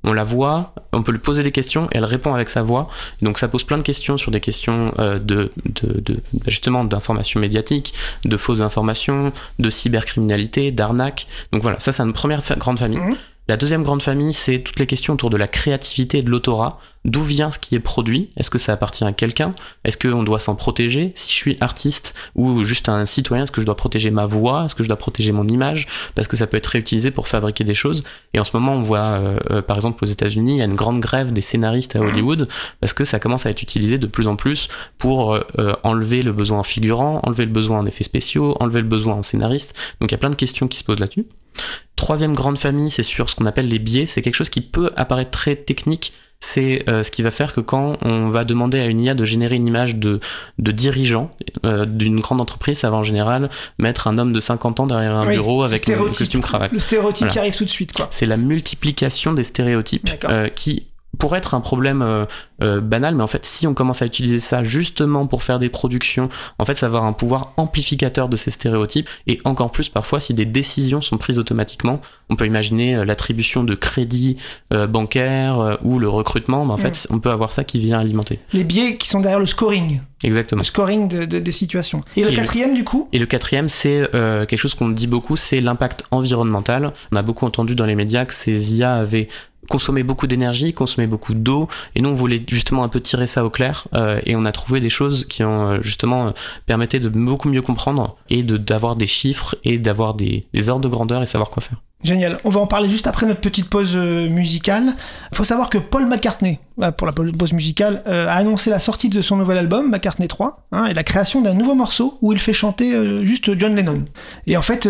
on 0.04 0.14
la 0.14 0.24
voit, 0.24 0.74
on 0.94 1.04
peut 1.04 1.12
lui 1.12 1.20
poser 1.20 1.44
des 1.44 1.52
questions 1.52 1.86
et 1.92 1.98
elle 1.98 2.06
répond 2.06 2.34
avec 2.34 2.50
sa 2.50 2.64
voix. 2.64 2.88
Donc 3.22 3.38
ça 3.38 3.48
pose 3.48 3.64
plein 3.64 3.78
de 3.78 3.84
questions 3.84 4.18
sur 4.18 4.32
des 4.32 4.40
questions 4.40 4.92
euh, 5.00 5.20
de, 5.20 5.52
de, 5.84 6.00
de 6.00 6.18
justement 6.48 6.84
d'information 6.86 7.40
médiatique, 7.40 7.94
de 8.26 8.38
fausses 8.38 8.62
informations, 8.62 9.32
de 9.60 9.70
cybercriminalité, 9.70 10.72
d'arnaque. 10.72 11.28
Donc 11.52 11.62
voilà, 11.62 11.78
ça 11.80 11.92
c'est 11.92 12.04
une 12.04 12.14
première 12.14 12.44
fa- 12.44 12.56
grande 12.56 12.80
famille. 12.80 13.00
Mhm. 13.00 13.16
La 13.51 13.58
deuxième 13.58 13.84
grande 13.84 14.01
famille, 14.01 14.31
c'est 14.31 14.60
toutes 14.60 14.79
les 14.79 14.88
questions 14.88 15.12
autour 15.12 15.29
de 15.29 15.36
la 15.36 15.50
créativité 15.50 16.20
et 16.20 16.22
de 16.22 16.29
l'autorat. 16.29 16.79
D'où 17.03 17.22
vient 17.22 17.51
ce 17.51 17.60
qui 17.60 17.75
est 17.75 17.81
produit? 17.81 18.29
Est-ce 18.38 18.50
que 18.50 18.58
ça 18.58 18.72
appartient 18.72 19.03
à 19.03 19.12
quelqu'un? 19.12 19.53
Est-ce 19.84 19.98
qu'on 19.98 20.24
doit 20.24 20.39
s'en 20.39 20.55
protéger? 20.55 21.12
Si 21.15 21.29
je 21.29 21.36
suis 21.36 21.58
artiste 21.60 22.15
ou 22.36 22.63
juste 22.63 22.88
un 22.88 23.03
citoyen, 23.03 23.43
est-ce 23.43 23.51
que 23.51 23.60
je 23.60 23.65
dois 23.65 23.75
protéger 23.75 24.10
ma 24.10 24.25
voix? 24.25 24.63
Est-ce 24.63 24.75
que 24.75 24.84
je 24.84 24.88
dois 24.88 24.96
protéger 24.96 25.34
mon 25.34 25.46
image? 25.50 25.89
Parce 26.15 26.29
que 26.29 26.38
ça 26.38 26.48
peut 26.48 26.55
être 26.55 26.67
réutilisé 26.67 27.12
pour 27.12 27.27
fabriquer 27.27 27.65
des 27.65 27.74
choses. 27.74 28.05
Et 28.34 28.39
en 28.39 28.46
ce 28.46 28.51
moment, 28.55 28.72
on 28.72 28.81
voit, 28.84 29.00
euh, 29.00 29.38
euh, 29.50 29.62
par 29.62 29.75
exemple, 29.75 30.01
aux 30.01 30.08
États-Unis, 30.08 30.53
il 30.53 30.58
y 30.60 30.62
a 30.62 30.65
une 30.65 30.74
grande 30.74 31.00
grève 31.00 31.34
des 31.34 31.41
scénaristes 31.41 31.98
à 31.98 32.00
Hollywood 32.00 32.48
parce 32.79 32.93
que 32.93 33.03
ça 33.03 33.20
commence 33.20 33.46
à 33.46 33.50
être 33.50 33.62
utilisé 33.62 33.98
de 33.98 34.08
plus 34.08 34.29
en 34.29 34.38
plus 34.38 34.70
pour 34.98 35.34
euh, 35.34 35.74
enlever 35.84 36.22
le 36.22 36.31
besoin 36.31 36.60
en 36.60 36.63
figurant, 36.63 37.20
enlever 37.24 37.43
le 37.43 37.51
besoin 37.51 37.79
en 37.79 37.86
effets 37.86 38.05
spéciaux, 38.05 38.55
enlever 38.62 38.79
le 38.79 38.88
besoin 38.88 39.15
en 39.15 39.24
scénariste. 39.24 39.77
Donc 40.00 40.10
il 40.10 40.13
y 40.13 40.15
a 40.15 40.20
plein 40.20 40.29
de 40.29 40.36
questions 40.36 40.70
qui 40.70 40.77
se 40.77 40.86
posent 40.86 41.01
là-dessus. 41.01 41.25
Troisième 42.01 42.34
grande 42.34 42.58
famille, 42.58 42.89
c'est 42.89 43.03
sur 43.03 43.29
ce 43.29 43.36
qu'on 43.36 43.46
appelle 43.46 43.67
les 43.67 43.77
biais. 43.77 44.08
C'est 44.08 44.24
quelque 44.24 44.34
chose 44.34 44.50
qui 44.50 44.62
peut 44.62 44.89
apparaître 44.96 45.29
très 45.29 45.55
technique. 45.55 46.13
C'est 46.39 46.84
euh, 46.89 47.03
ce 47.03 47.12
qui 47.12 47.22
va 47.22 47.29
faire 47.29 47.53
que 47.53 47.62
quand 47.62 47.98
on 48.01 48.29
va 48.29 48.43
demander 48.43 48.79
à 48.79 48.88
une 48.88 49.00
IA 49.01 49.13
de 49.13 49.24
générer 49.24 49.55
une 49.58 49.67
image 49.67 49.98
de, 49.98 50.20
de 50.58 50.72
dirigeant 50.72 51.29
euh, 51.63 51.86
d'une 51.86 52.20
grande 52.20 52.41
entreprise, 52.41 52.79
ça 52.79 52.89
va 52.89 52.98
en 52.98 53.03
général 53.03 53.51
mettre 53.77 54.08
un 54.08 54.17
homme 54.17 54.34
de 54.34 54.39
50 54.39 54.79
ans 54.79 54.88
derrière 54.88 55.15
un 55.15 55.27
Oui, 55.27 55.36
bureau 55.36 55.63
avec 55.63 55.88
un 55.91 55.98
costume 55.98 56.41
cravate. 56.41 56.72
Le 56.72 56.79
stéréotype 56.79 57.20
Voilà. 57.20 57.31
qui 57.34 57.38
arrive 57.38 57.55
tout 57.55 57.65
de 57.65 57.70
suite, 57.70 57.93
quoi. 57.93 58.08
C'est 58.10 58.25
la 58.25 58.38
multiplication 58.38 59.34
des 59.34 59.43
stéréotypes 59.43 60.10
euh, 60.24 60.48
qui 60.50 60.88
pourrait 61.18 61.39
être 61.39 61.53
un 61.53 61.60
problème 61.62 62.01
euh, 62.01 62.25
euh, 62.63 62.82
banal, 62.82 63.15
mais 63.15 63.24
en 63.24 63.27
fait, 63.27 63.46
si 63.46 63.68
on 63.68 63.74
commence 63.74 64.01
à 64.01 64.06
utiliser 64.06 64.39
ça 64.39 64.63
justement 64.63 65.27
pour 65.27 65.44
faire 65.44 65.60
des 65.60 65.70
productions, 65.70 66.30
en 66.58 66.65
fait, 66.65 66.74
ça 66.74 66.88
va 66.88 66.98
avoir 66.98 67.06
un 67.06 67.13
pouvoir 67.13 67.53
amplificateur 67.58 68.30
de 68.30 68.36
ces 68.38 68.50
stéréotypes, 68.50 69.08
et 69.27 69.39
encore 69.44 69.72
plus 69.72 69.89
parfois 69.89 70.20
si 70.20 70.34
des 70.34 70.46
décisions 70.46 71.01
sont 71.01 71.18
prises 71.18 71.38
automatiquement. 71.38 72.00
On 72.30 72.36
peut 72.36 72.46
imaginer 72.46 72.98
euh, 72.98 73.06
l'attribution 73.06 73.63
de 73.63 73.75
crédits 73.75 74.38
euh, 74.74 74.88
bancaires 74.88 75.60
euh, 75.60 75.75
ou 75.84 76.00
le 76.00 76.08
recrutement, 76.10 76.65
mais 76.65 76.74
en 76.74 76.77
fait, 76.77 77.06
on 77.10 77.20
peut 77.20 77.30
avoir 77.32 77.51
ça 77.51 77.63
qui 77.63 77.80
vient 77.80 78.00
alimenter. 78.00 78.39
Les 78.53 78.63
biais 78.63 78.96
qui 78.98 79.08
sont 79.10 79.20
derrière 79.20 79.39
le 79.39 79.46
scoring, 79.46 80.01
Exactement. 80.24 80.62
le 80.62 80.65
scoring 80.65 81.08
de- 81.08 81.25
de- 81.25 81.39
des 81.39 81.51
situations. 81.51 82.03
Et 82.15 82.22
le 82.22 82.27
Et 82.27 82.32
le- 82.32 82.36
quatrième, 82.38 82.74
du 82.74 82.84
coup? 82.84 83.10
Et 83.12 83.20
le 83.20 83.25
quatrième, 83.25 83.68
c'est 83.68 84.10
euh, 84.15 84.46
quelque 84.46 84.60
chose 84.60 84.75
qu'on 84.75 84.89
dit 84.89 85.08
beaucoup, 85.08 85.36
c'est 85.36 85.60
l'impact 85.62 86.06
environnemental. 86.12 86.94
On 87.12 87.15
a 87.18 87.22
beaucoup 87.22 87.46
entendu 87.46 87.75
dans 87.75 87.86
les 87.86 87.96
médias 87.96 88.25
que 88.25 88.34
ces 88.34 88.75
IA 88.75 88.96
avaient 88.96 89.27
consommé 89.70 90.03
beaucoup 90.03 90.27
d'énergie, 90.27 90.74
consommé 90.74 91.08
beaucoup 91.08 91.34
d'eau, 91.34 91.68
et 91.96 92.01
nous 92.01 92.10
on 92.10 92.13
voulait 92.13 92.44
justement 92.50 92.84
un 92.84 92.89
peu 92.89 93.00
tirer 93.00 93.27
ça 93.27 93.46
au 93.46 93.50
clair, 93.50 93.88
euh, 93.94 94.20
et 94.25 94.36
on 94.36 94.46
a 94.46 94.51
trouvé 94.51 94.80
des 94.80 94.89
choses 94.89 95.25
qui 95.27 95.44
ont 95.44 95.72
euh, 95.72 95.82
justement 95.82 96.27
euh, 96.27 96.77
de 96.77 97.10
beaucoup 97.10 97.50
mieux 97.50 97.62
comprendre 97.62 98.13
et 98.30 98.44
de 98.44 98.58
d'avoir 98.58 98.96
des 98.96 99.08
chiffres 99.08 99.56
et 99.63 99.77
d'avoir 99.77 100.13
des 100.13 100.46
ordres 100.70 100.84
de 100.84 100.89
grandeur 100.89 101.22
et 101.22 101.25
savoir 101.25 101.50
quoi 101.50 101.62
faire. 101.62 101.77
Génial. 102.03 102.39
On 102.43 102.50
va 102.50 102.60
en 102.60 102.65
parler 102.65 102.89
juste 102.89 103.05
après 103.05 103.27
notre 103.27 103.41
petite 103.41 103.70
pause 103.70 103.91
euh, 103.96 104.27
musicale. 104.27 104.93
Il 105.31 105.38
faut 105.38 105.43
savoir 105.43 105.70
que 105.70 105.77
Paul 105.77 106.08
McCartney, 106.08 106.58
euh, 106.81 106.91
pour 106.91 107.05
la 107.05 107.13
pause 107.13 107.53
musicale, 107.53 108.01
euh, 108.08 108.27
a 108.27 108.34
annoncé 108.34 108.72
la 108.72 108.79
sortie 108.79 109.08
de 109.08 109.22
son 109.22 109.36
nouvel 109.36 109.60
album, 109.60 109.91
McCartney 109.91 110.27
3, 110.27 110.65
hein, 110.72 110.86
et 110.86 110.96
la 110.96 111.03
création 111.03 111.41
d'un 111.41 111.53
nouveau 111.53 111.75
morceau 111.75 112.17
où 112.24 112.34
il 112.34 112.39
fait 112.39 112.53
chanter 112.53 112.91
juste 113.24 113.58
John 113.60 113.75
Lennon. 113.75 114.05
Et 114.48 114.58
en 114.58 114.63
fait, 114.63 114.89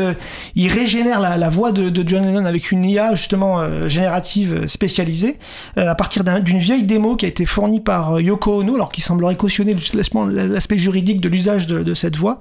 il 0.56 0.72
régénère 0.72 1.20
la, 1.20 1.50
voix 1.50 1.74
de, 1.74 2.08
John 2.08 2.26
Lennon 2.26 2.46
avec 2.46 2.72
une 2.72 2.86
IA 2.86 3.14
justement 3.16 3.88
générative 3.88 4.68
spécialisée 4.68 5.38
à 5.76 5.96
partir 5.96 6.24
d'un- 6.24 6.40
d'une 6.40 6.60
vieille 6.60 6.84
démo 6.84 7.16
qui 7.16 7.26
a 7.26 7.28
été 7.28 7.46
fournie 7.46 7.82
par 7.82 8.20
Yoko 8.22 8.60
Ono, 8.62 8.76
alors 8.76 8.92
qui 8.92 9.02
semblerait 9.02 9.36
cautionner 9.36 9.76
l'aspect- 9.94 10.78
juridique 10.78 11.20
de 11.20 11.28
l'usage 11.30 11.68
de, 11.68 11.94
cette 11.94 12.16
voix. 12.16 12.40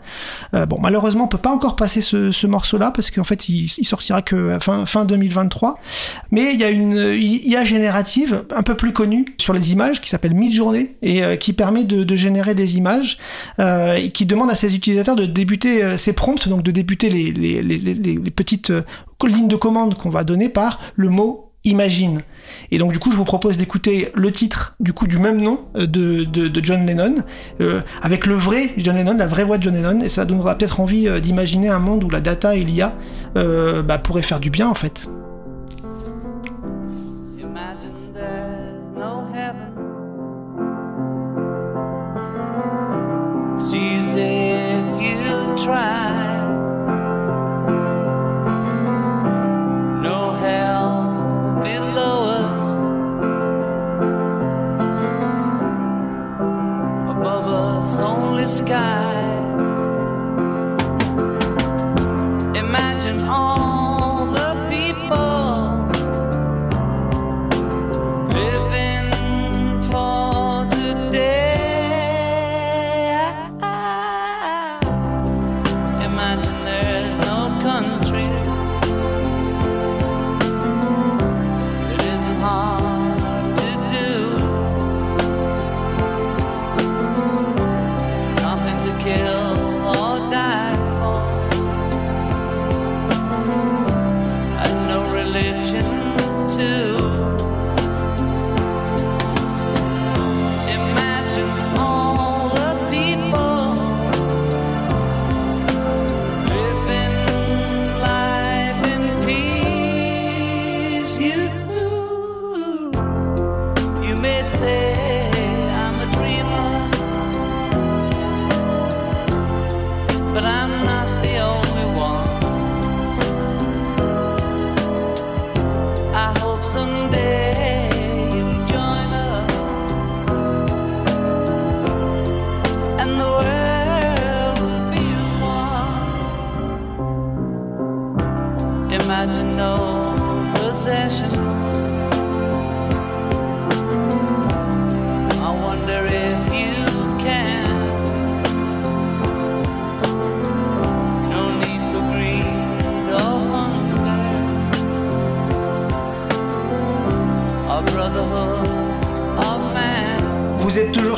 Bon, 0.52 0.76
malheureusement, 0.80 1.24
on 1.24 1.28
peut 1.28 1.38
pas 1.38 1.52
encore 1.52 1.76
passer 1.76 2.00
ce, 2.00 2.30
ce 2.30 2.46
morceau-là 2.46 2.92
parce 2.92 3.10
qu'en 3.10 3.24
fait, 3.24 3.48
il, 3.48 3.64
il 3.78 3.84
sortira 3.84 4.22
que 4.22 4.59
fin, 4.60 4.86
fin 4.86 5.04
2023. 5.04 5.78
Mais 6.30 6.52
il 6.54 6.60
y 6.60 6.64
a 6.64 6.70
une 6.70 7.16
IA 7.20 7.64
générative 7.64 8.44
un 8.54 8.62
peu 8.62 8.74
plus 8.74 8.92
connue 8.92 9.24
sur 9.38 9.52
les 9.52 9.72
images 9.72 10.00
qui 10.00 10.08
s'appelle 10.08 10.34
Midjourney 10.34 10.96
et 11.02 11.22
euh, 11.22 11.36
qui 11.36 11.52
permet 11.52 11.84
de, 11.84 12.16
générer 12.16 12.54
des 12.54 12.76
images 12.76 13.18
euh, 13.58 13.94
et 13.94 14.10
qui 14.10 14.26
demande 14.26 14.50
à 14.50 14.54
ses 14.54 14.74
utilisateurs 14.74 15.16
de 15.16 15.26
débuter 15.26 15.82
euh, 15.82 15.96
ses 15.96 16.12
prompts, 16.12 16.48
donc 16.48 16.62
de 16.62 16.70
débuter 16.70 17.08
les, 17.08 18.30
petites 18.34 18.72
lignes 19.26 19.48
de 19.48 19.56
commande 19.56 19.94
qu'on 19.94 20.10
va 20.10 20.24
donner 20.24 20.48
par 20.48 20.80
le 20.96 21.08
mot 21.08 21.50
imagine. 21.64 22.22
Et 22.70 22.78
donc 22.78 22.92
du 22.92 22.98
coup, 22.98 23.10
je 23.10 23.16
vous 23.16 23.24
propose 23.24 23.58
d'écouter 23.58 24.10
le 24.14 24.32
titre 24.32 24.74
du 24.80 24.92
coup 24.92 25.06
du 25.06 25.18
même 25.18 25.40
nom 25.40 25.66
euh, 25.76 25.86
de, 25.86 26.24
de, 26.24 26.64
John 26.64 26.86
Lennon, 26.86 27.16
euh, 27.60 27.80
avec 28.02 28.26
le 28.26 28.34
vrai 28.34 28.70
John 28.76 28.96
Lennon, 28.96 29.16
la 29.16 29.26
vraie 29.26 29.44
voix 29.44 29.58
de 29.58 29.62
John 29.62 29.74
Lennon, 29.74 30.00
et 30.00 30.08
ça 30.08 30.24
donnera 30.24 30.56
peut-être 30.56 30.80
envie 30.80 31.08
euh, 31.08 31.20
d'imaginer 31.20 31.68
un 31.68 31.78
monde 31.78 32.04
où 32.04 32.10
la 32.10 32.20
data 32.20 32.54
et 32.54 32.64
l'IA 32.64 32.94
bah, 33.34 33.98
pourraient 33.98 34.22
faire 34.22 34.40
du 34.40 34.50
bien 34.50 34.68
en 34.68 34.74
fait. 34.74 35.08
No. 50.02 50.59
Above 57.20 57.84
us, 57.84 58.00
only 58.00 58.46
sky. 58.46 59.39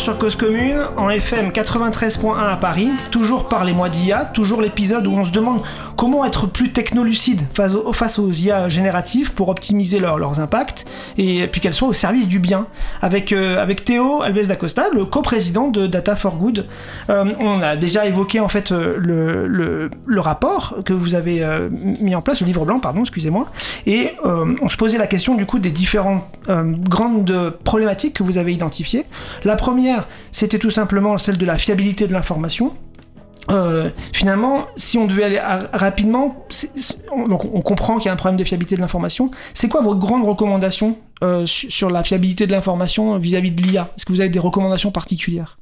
Sur 0.02 0.18
Cause 0.18 0.34
Commune, 0.34 0.80
en 0.96 1.10
FM 1.10 1.50
93.1 1.50 2.36
à 2.36 2.56
Paris, 2.56 2.90
toujours 3.12 3.46
par 3.46 3.64
les 3.64 3.72
mois 3.72 3.88
d'IA, 3.88 4.24
toujours 4.24 4.60
l'épisode 4.60 5.06
où 5.06 5.12
on 5.12 5.22
se 5.22 5.30
demande 5.30 5.62
comment 6.02 6.24
être 6.24 6.48
plus 6.48 6.72
technolucide 6.72 7.42
face 7.54 7.76
aux, 7.76 7.92
face 7.92 8.18
aux 8.18 8.32
IA 8.32 8.68
génératives 8.68 9.34
pour 9.34 9.50
optimiser 9.50 10.00
leur- 10.00 10.18
leurs 10.18 10.40
impacts 10.40 10.84
et 11.16 11.46
puis 11.46 11.60
qu'elles 11.60 11.72
soient 11.72 11.86
au 11.86 11.92
service 11.92 12.26
du 12.26 12.40
bien? 12.40 12.66
Avec, 13.02 13.32
euh, 13.32 13.64
Théo 13.84 14.20
Alves 14.20 14.48
d'Acosta, 14.48 14.86
le 14.92 15.04
coprésident 15.04 15.68
de 15.68 15.86
Data 15.86 16.16
for 16.16 16.34
Good. 16.34 16.66
Euh, 17.08 17.32
on 17.38 17.62
a 17.62 17.76
déjà 17.76 18.04
évoqué 18.04 18.40
en 18.40 18.48
fait 18.48 18.72
euh, 18.72 18.96
le, 18.98 20.20
rapport 20.20 20.78
que 20.84 20.92
vous 20.92 21.14
avez 21.14 21.40
mis 21.70 22.16
en 22.16 22.20
place, 22.20 22.40
le 22.40 22.48
livre 22.48 22.64
blanc, 22.64 22.80
pardon, 22.80 23.02
excusez-moi, 23.02 23.46
et 23.86 24.10
on 24.24 24.68
se 24.68 24.76
posait 24.76 24.98
la 24.98 25.06
question 25.06 25.36
du 25.36 25.46
coup 25.46 25.60
des 25.60 25.70
différentes 25.70 26.24
grandes 26.48 27.54
problématiques 27.62 28.14
que 28.14 28.22
vous 28.24 28.38
avez 28.38 28.52
identifiées. 28.52 29.04
La 29.44 29.54
première, 29.54 30.08
c'était 30.32 30.58
tout 30.58 30.70
simplement 30.70 31.16
celle 31.16 31.38
de 31.38 31.46
la 31.46 31.58
fiabilité 31.58 32.08
de 32.08 32.12
l'information. 32.12 32.72
Euh, 33.50 33.90
finalement, 34.12 34.66
si 34.76 34.98
on 34.98 35.06
devait 35.06 35.24
aller 35.24 35.40
rapidement, 35.72 36.46
donc 37.28 37.44
on 37.52 37.60
comprend 37.60 37.96
qu'il 37.96 38.06
y 38.06 38.08
a 38.08 38.12
un 38.12 38.16
problème 38.16 38.36
de 38.38 38.44
fiabilité 38.44 38.76
de 38.76 38.80
l'information. 38.80 39.30
C'est 39.54 39.68
quoi 39.68 39.80
vos 39.82 39.94
grandes 39.96 40.24
recommandations 40.26 40.96
euh, 41.24 41.44
su- 41.46 41.70
sur 41.70 41.90
la 41.90 42.04
fiabilité 42.04 42.46
de 42.46 42.52
l'information 42.52 43.18
vis-à-vis 43.18 43.50
de 43.50 43.62
l'IA 43.62 43.88
Est-ce 43.96 44.06
que 44.06 44.12
vous 44.12 44.20
avez 44.20 44.30
des 44.30 44.38
recommandations 44.38 44.90
particulières? 44.92 45.58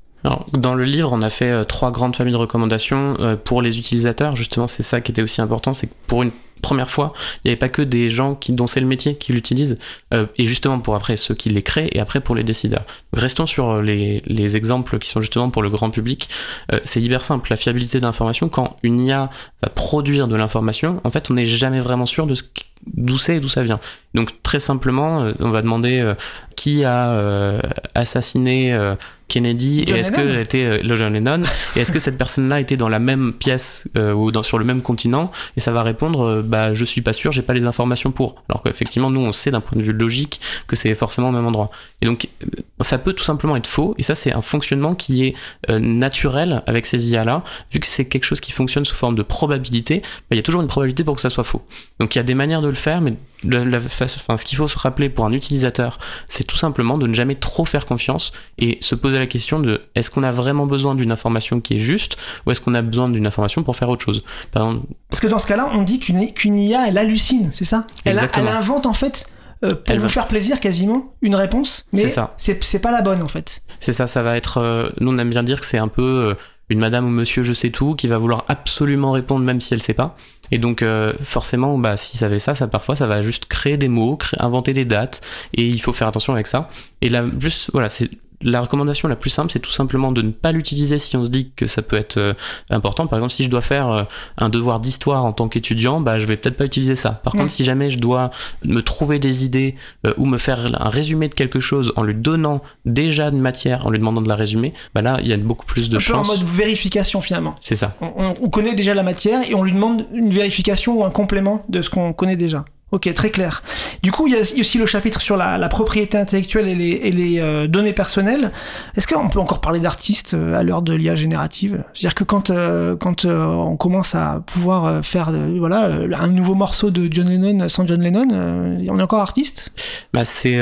Dans 0.52 0.74
le 0.74 0.84
livre, 0.84 1.10
on 1.14 1.22
a 1.22 1.30
fait 1.30 1.50
euh, 1.50 1.64
trois 1.64 1.90
grandes 1.90 2.14
familles 2.14 2.34
de 2.34 2.38
recommandations 2.38 3.16
euh, 3.20 3.36
pour 3.42 3.62
les 3.62 3.78
utilisateurs. 3.78 4.36
Justement, 4.36 4.66
c'est 4.66 4.82
ça 4.82 5.00
qui 5.00 5.12
était 5.12 5.22
aussi 5.22 5.40
important, 5.40 5.72
c'est 5.72 5.86
que 5.86 5.94
pour 6.06 6.22
une 6.22 6.30
première 6.60 6.88
fois, 6.90 7.12
il 7.36 7.48
n'y 7.48 7.50
avait 7.50 7.58
pas 7.58 7.68
que 7.68 7.82
des 7.82 8.10
gens 8.10 8.34
qui, 8.34 8.52
dont 8.52 8.66
c'est 8.66 8.80
le 8.80 8.86
métier 8.86 9.16
qui 9.16 9.32
l'utilisent, 9.32 9.76
euh, 10.14 10.26
et 10.36 10.46
justement 10.46 10.78
pour 10.80 10.94
après 10.94 11.16
ceux 11.16 11.34
qui 11.34 11.50
les 11.50 11.62
créent, 11.62 11.88
et 11.92 12.00
après 12.00 12.20
pour 12.20 12.34
les 12.34 12.44
décideurs. 12.44 12.84
Restons 13.12 13.46
sur 13.46 13.70
euh, 13.70 13.82
les, 13.82 14.22
les 14.26 14.56
exemples 14.56 14.98
qui 14.98 15.08
sont 15.08 15.20
justement 15.20 15.50
pour 15.50 15.62
le 15.62 15.70
grand 15.70 15.90
public. 15.90 16.28
Euh, 16.72 16.80
c'est 16.82 17.00
hyper 17.00 17.24
simple, 17.24 17.48
la 17.50 17.56
fiabilité 17.56 18.00
d'information, 18.00 18.48
quand 18.48 18.76
une 18.82 19.00
IA 19.00 19.30
va 19.62 19.68
produire 19.68 20.28
de 20.28 20.36
l'information, 20.36 21.00
en 21.04 21.10
fait, 21.10 21.30
on 21.30 21.34
n'est 21.34 21.44
jamais 21.46 21.80
vraiment 21.80 22.06
sûr 22.06 22.26
de 22.26 22.34
ce 22.34 22.42
qui- 22.42 22.64
d'où 22.94 23.18
c'est 23.18 23.36
et 23.36 23.40
d'où 23.40 23.48
ça 23.48 23.62
vient. 23.62 23.78
Donc 24.14 24.42
très 24.42 24.58
simplement, 24.58 25.30
on 25.38 25.50
va 25.50 25.60
demander 25.62 26.00
euh, 26.00 26.14
qui 26.56 26.82
a 26.84 27.10
euh, 27.12 27.60
assassiné 27.94 28.72
euh, 28.72 28.94
Kennedy 29.28 29.84
John 29.86 29.96
et 29.96 30.00
est-ce 30.00 30.10
que 30.12 30.40
était 30.40 30.82
le 30.82 30.96
John 30.96 31.12
Lennon 31.12 31.42
et 31.76 31.80
est-ce 31.80 31.92
que 31.92 31.98
cette 32.00 32.18
personne-là 32.18 32.58
était 32.58 32.76
dans 32.76 32.88
la 32.88 32.98
même 32.98 33.32
pièce 33.32 33.86
ou 33.96 34.32
dans, 34.32 34.42
sur 34.42 34.58
le 34.58 34.64
même 34.64 34.82
continent 34.82 35.30
et 35.56 35.60
ça 35.60 35.70
va 35.72 35.82
répondre 35.84 36.42
bah 36.50 36.74
je 36.74 36.84
suis 36.84 37.00
pas 37.00 37.12
sûr, 37.12 37.32
j'ai 37.32 37.42
pas 37.42 37.54
les 37.54 37.64
informations 37.64 38.10
pour. 38.10 38.42
Alors 38.48 38.62
qu'effectivement 38.62 39.10
nous 39.10 39.20
on 39.20 39.32
sait 39.32 39.50
d'un 39.50 39.60
point 39.60 39.78
de 39.78 39.82
vue 39.82 39.92
logique 39.92 40.40
que 40.66 40.76
c'est 40.76 40.94
forcément 40.94 41.30
au 41.30 41.32
même 41.32 41.46
endroit. 41.46 41.70
Et 42.02 42.06
donc 42.06 42.28
euh, 42.42 42.46
ça 42.80 42.98
peut 42.98 43.12
tout 43.12 43.24
simplement 43.24 43.56
être 43.56 43.66
faux 43.66 43.94
et 43.96 44.02
ça 44.02 44.14
c'est 44.14 44.34
un 44.34 44.42
fonctionnement 44.42 44.94
qui 44.94 45.24
est 45.24 45.34
euh, 45.70 45.78
naturel 45.78 46.62
avec 46.66 46.86
ces 46.86 47.10
IA 47.10 47.24
là 47.24 47.44
vu 47.72 47.80
que 47.80 47.86
c'est 47.86 48.04
quelque 48.04 48.24
chose 48.24 48.40
qui 48.40 48.52
fonctionne 48.52 48.84
sous 48.84 48.96
forme 48.96 49.14
de 49.14 49.22
probabilité, 49.22 50.00
bah, 50.00 50.32
il 50.32 50.36
y 50.36 50.40
a 50.40 50.42
toujours 50.42 50.60
une 50.60 50.68
probabilité 50.68 51.04
pour 51.04 51.14
que 51.14 51.20
ça 51.20 51.30
soit 51.30 51.44
faux. 51.44 51.62
Donc 52.00 52.14
il 52.14 52.18
y 52.18 52.20
a 52.20 52.24
des 52.24 52.34
manières 52.34 52.62
de 52.62 52.68
le 52.68 52.74
faire 52.74 53.00
mais 53.00 53.14
la- 53.44 53.64
la 53.64 53.80
fa- 53.80 54.04
enfin, 54.04 54.36
ce 54.36 54.44
qu'il 54.44 54.58
faut 54.58 54.66
se 54.66 54.78
rappeler 54.78 55.08
pour 55.08 55.24
un 55.24 55.32
utilisateur, 55.32 55.98
c'est 56.28 56.44
tout 56.44 56.56
simplement 56.56 56.98
de 56.98 57.06
ne 57.06 57.14
jamais 57.14 57.34
trop 57.34 57.64
faire 57.64 57.86
confiance 57.86 58.32
et 58.58 58.78
se 58.80 58.94
poser 58.94 59.18
la 59.18 59.26
question 59.26 59.60
de 59.60 59.82
est-ce 59.94 60.10
qu'on 60.10 60.22
a 60.22 60.32
vraiment 60.32 60.66
besoin 60.66 60.94
d'une 60.94 61.12
information 61.12 61.60
qui 61.60 61.74
est 61.76 61.78
juste 61.78 62.16
ou 62.46 62.50
est-ce 62.50 62.60
qu'on 62.60 62.74
a 62.74 62.82
besoin 62.82 63.08
d'une 63.08 63.26
information 63.26 63.62
pour 63.62 63.76
faire 63.76 63.88
autre 63.88 64.04
chose? 64.04 64.22
Par 64.52 64.66
exemple, 64.68 64.86
Parce 65.08 65.20
que 65.20 65.26
dans 65.26 65.38
ce 65.38 65.46
cas-là, 65.46 65.70
on 65.72 65.82
dit 65.82 65.98
qu'une 66.00 66.58
IA, 66.58 66.88
elle 66.88 66.98
hallucine, 66.98 67.50
c'est 67.52 67.64
ça? 67.64 67.86
Elle, 68.04 68.10
a- 68.18 68.22
Exactement. 68.22 68.50
elle 68.50 68.56
invente 68.56 68.86
en 68.86 68.92
fait, 68.94 69.26
euh, 69.64 69.74
pour 69.74 69.82
Elle 69.88 69.96
vous 69.98 70.04
va- 70.04 70.08
faire 70.08 70.26
plaisir 70.26 70.58
quasiment, 70.60 71.14
une 71.22 71.34
réponse, 71.34 71.84
mais 71.92 72.06
c'est 72.38 72.78
pas 72.80 72.92
la 72.92 73.02
bonne 73.02 73.22
en 73.22 73.28
fait. 73.28 73.62
C'est 73.78 73.92
ça, 73.92 74.06
ça 74.06 74.22
va 74.22 74.36
être. 74.36 74.58
euh, 74.58 74.90
nous, 75.00 75.12
on 75.12 75.18
aime 75.18 75.30
bien 75.30 75.42
dire 75.42 75.60
que 75.60 75.66
c'est 75.66 75.78
un 75.78 75.88
peu 75.88 76.02
euh, 76.02 76.34
une 76.70 76.78
madame 76.78 77.06
ou 77.06 77.10
monsieur 77.10 77.42
je 77.42 77.52
sais 77.52 77.70
tout 77.70 77.94
qui 77.94 78.06
va 78.06 78.16
vouloir 78.16 78.44
absolument 78.48 79.10
répondre 79.10 79.44
même 79.44 79.60
si 79.60 79.74
elle 79.74 79.82
sait 79.82 79.94
pas. 79.94 80.16
Et 80.52 80.58
donc, 80.58 80.82
euh, 80.82 81.12
forcément, 81.22 81.78
bah, 81.78 81.96
si 81.96 82.16
ça 82.16 82.28
fait 82.28 82.38
ça, 82.38 82.54
ça 82.54 82.66
parfois, 82.66 82.96
ça 82.96 83.06
va 83.06 83.22
juste 83.22 83.46
créer 83.46 83.76
des 83.76 83.88
mots, 83.88 84.18
inventer 84.38 84.72
des 84.72 84.84
dates, 84.84 85.20
et 85.54 85.66
il 85.66 85.80
faut 85.80 85.92
faire 85.92 86.08
attention 86.08 86.32
avec 86.32 86.46
ça. 86.46 86.68
Et 87.02 87.08
là, 87.08 87.24
juste, 87.38 87.70
voilà, 87.72 87.88
c'est. 87.88 88.10
La 88.42 88.62
recommandation 88.62 89.06
la 89.06 89.16
plus 89.16 89.28
simple, 89.28 89.52
c'est 89.52 89.58
tout 89.58 89.70
simplement 89.70 90.12
de 90.12 90.22
ne 90.22 90.30
pas 90.30 90.50
l'utiliser 90.52 90.98
si 90.98 91.14
on 91.16 91.24
se 91.26 91.30
dit 91.30 91.50
que 91.54 91.66
ça 91.66 91.82
peut 91.82 91.96
être 91.96 92.16
euh, 92.16 92.32
important. 92.70 93.06
Par 93.06 93.18
exemple, 93.18 93.32
si 93.34 93.44
je 93.44 93.50
dois 93.50 93.60
faire 93.60 93.90
euh, 93.90 94.04
un 94.38 94.48
devoir 94.48 94.80
d'histoire 94.80 95.26
en 95.26 95.32
tant 95.32 95.48
qu'étudiant, 95.48 96.00
bah, 96.00 96.18
je 96.18 96.26
vais 96.26 96.36
peut-être 96.38 96.56
pas 96.56 96.64
utiliser 96.64 96.94
ça. 96.94 97.10
Par 97.10 97.34
contre, 97.34 97.50
si 97.50 97.64
jamais 97.64 97.90
je 97.90 97.98
dois 97.98 98.30
me 98.64 98.80
trouver 98.82 99.18
des 99.18 99.44
idées 99.44 99.74
euh, 100.06 100.14
ou 100.16 100.24
me 100.24 100.38
faire 100.38 100.58
un 100.80 100.88
résumé 100.88 101.28
de 101.28 101.34
quelque 101.34 101.60
chose 101.60 101.92
en 101.96 102.02
lui 102.02 102.14
donnant 102.14 102.62
déjà 102.86 103.28
une 103.28 103.40
matière, 103.40 103.86
en 103.86 103.90
lui 103.90 103.98
demandant 103.98 104.22
de 104.22 104.28
la 104.28 104.36
résumer, 104.36 104.72
bah 104.94 105.02
là, 105.02 105.18
il 105.20 105.28
y 105.28 105.32
a 105.32 105.36
beaucoup 105.36 105.66
plus 105.66 105.90
de 105.90 105.96
Un 105.96 106.00
peu 106.00 106.14
en 106.14 106.24
chances. 106.24 106.38
mode 106.40 106.48
vérification 106.48 107.20
finalement. 107.20 107.56
C'est 107.60 107.74
ça. 107.74 107.94
On, 108.00 108.06
on- 108.16 108.34
on 108.40 108.48
connaît 108.48 108.74
déjà 108.74 108.94
la 108.94 109.02
matière 109.02 109.42
et 109.48 109.54
on 109.54 109.62
lui 109.64 109.72
demande 109.72 110.06
une 110.14 110.30
vérification 110.30 110.98
ou 110.98 111.04
un 111.04 111.10
complément 111.10 111.62
de 111.68 111.82
ce 111.82 111.90
qu'on 111.90 112.12
connaît 112.14 112.36
déjà. 112.36 112.64
Ok, 112.92 113.12
très 113.14 113.30
clair. 113.30 113.62
Du 114.02 114.10
coup, 114.12 114.26
il 114.26 114.34
y 114.34 114.36
a 114.36 114.40
aussi 114.40 114.78
le 114.78 114.86
chapitre 114.86 115.20
sur 115.20 115.36
la, 115.36 115.58
la 115.58 115.68
propriété 115.68 116.18
intellectuelle 116.18 116.68
et 116.68 116.74
les, 116.74 116.90
et 116.90 117.10
les 117.12 117.40
euh, 117.40 117.66
données 117.66 117.92
personnelles. 117.92 118.50
Est-ce 118.96 119.06
qu'on 119.06 119.28
peut 119.28 119.38
encore 119.38 119.60
parler 119.60 119.80
d'artistes 119.80 120.34
euh, 120.34 120.58
à 120.58 120.62
l'heure 120.62 120.82
de 120.82 120.92
l'IA 120.92 121.14
générative? 121.14 121.82
C'est-à-dire 121.94 122.14
que 122.14 122.24
quand, 122.24 122.50
euh, 122.50 122.96
quand 122.96 123.24
euh, 123.24 123.44
on 123.44 123.76
commence 123.76 124.14
à 124.14 124.42
pouvoir 124.46 125.04
faire 125.04 125.30
voilà, 125.58 125.90
un 126.18 126.26
nouveau 126.28 126.54
morceau 126.54 126.90
de 126.90 127.08
John 127.10 127.28
Lennon 127.28 127.68
sans 127.68 127.86
John 127.86 128.02
Lennon, 128.02 128.28
on 128.30 128.98
est 128.98 129.02
encore 129.02 129.20
artiste 129.20 129.70
Bah, 130.12 130.24
c'est 130.24 130.58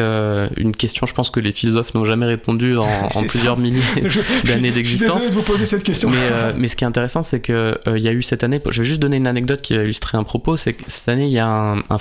une 0.57 0.73
question, 0.77 1.07
je 1.07 1.15
pense 1.15 1.31
que 1.31 1.41
les 1.41 1.53
philosophes 1.53 1.95
n'ont 1.95 2.05
jamais 2.05 2.27
répondu 2.27 2.77
en, 2.77 2.83
en 3.05 3.09
C'est 3.11 3.21
ça. 3.21 3.25
plusieurs 3.27 3.57
milliers 3.59 3.81
d'années 3.97 4.09
je 4.45 4.51
suis 4.61 4.73
d'existence. 4.73 5.15
désolé 5.23 5.31
de 5.31 5.35
vous 5.35 5.43
poser 5.43 5.67
cette 5.67 5.83
question. 5.83 6.11
Mais, 6.11 6.53
mais 6.57 6.69
ce 6.69 6.77
qui 6.77 6.85
est 6.85 6.87
intéressant, 6.87 7.23
c'est 7.23 7.41
euh, 7.51 7.75
il 7.97 8.03
y 8.03 8.09
a 8.09 8.13
eu 8.13 8.23
cette 8.23 8.45
année, 8.45 8.61
je 8.71 8.83
vais 8.83 8.89
juste 8.89 9.01
donner 9.01 9.17
une 9.17 9.27
anecdote 9.27 9.63
qui 9.63 9.77
va 9.77 9.83
illustrer 9.83 10.19
un 10.19 10.25
propos, 10.25 10.57
c'est 10.57 10.73
que 10.75 10.85
cette 10.87 11.09
année, 11.09 11.27
il 11.27 11.33
y 11.33 11.39
a 11.39 11.47
un, 11.47 11.79
un 11.79 11.99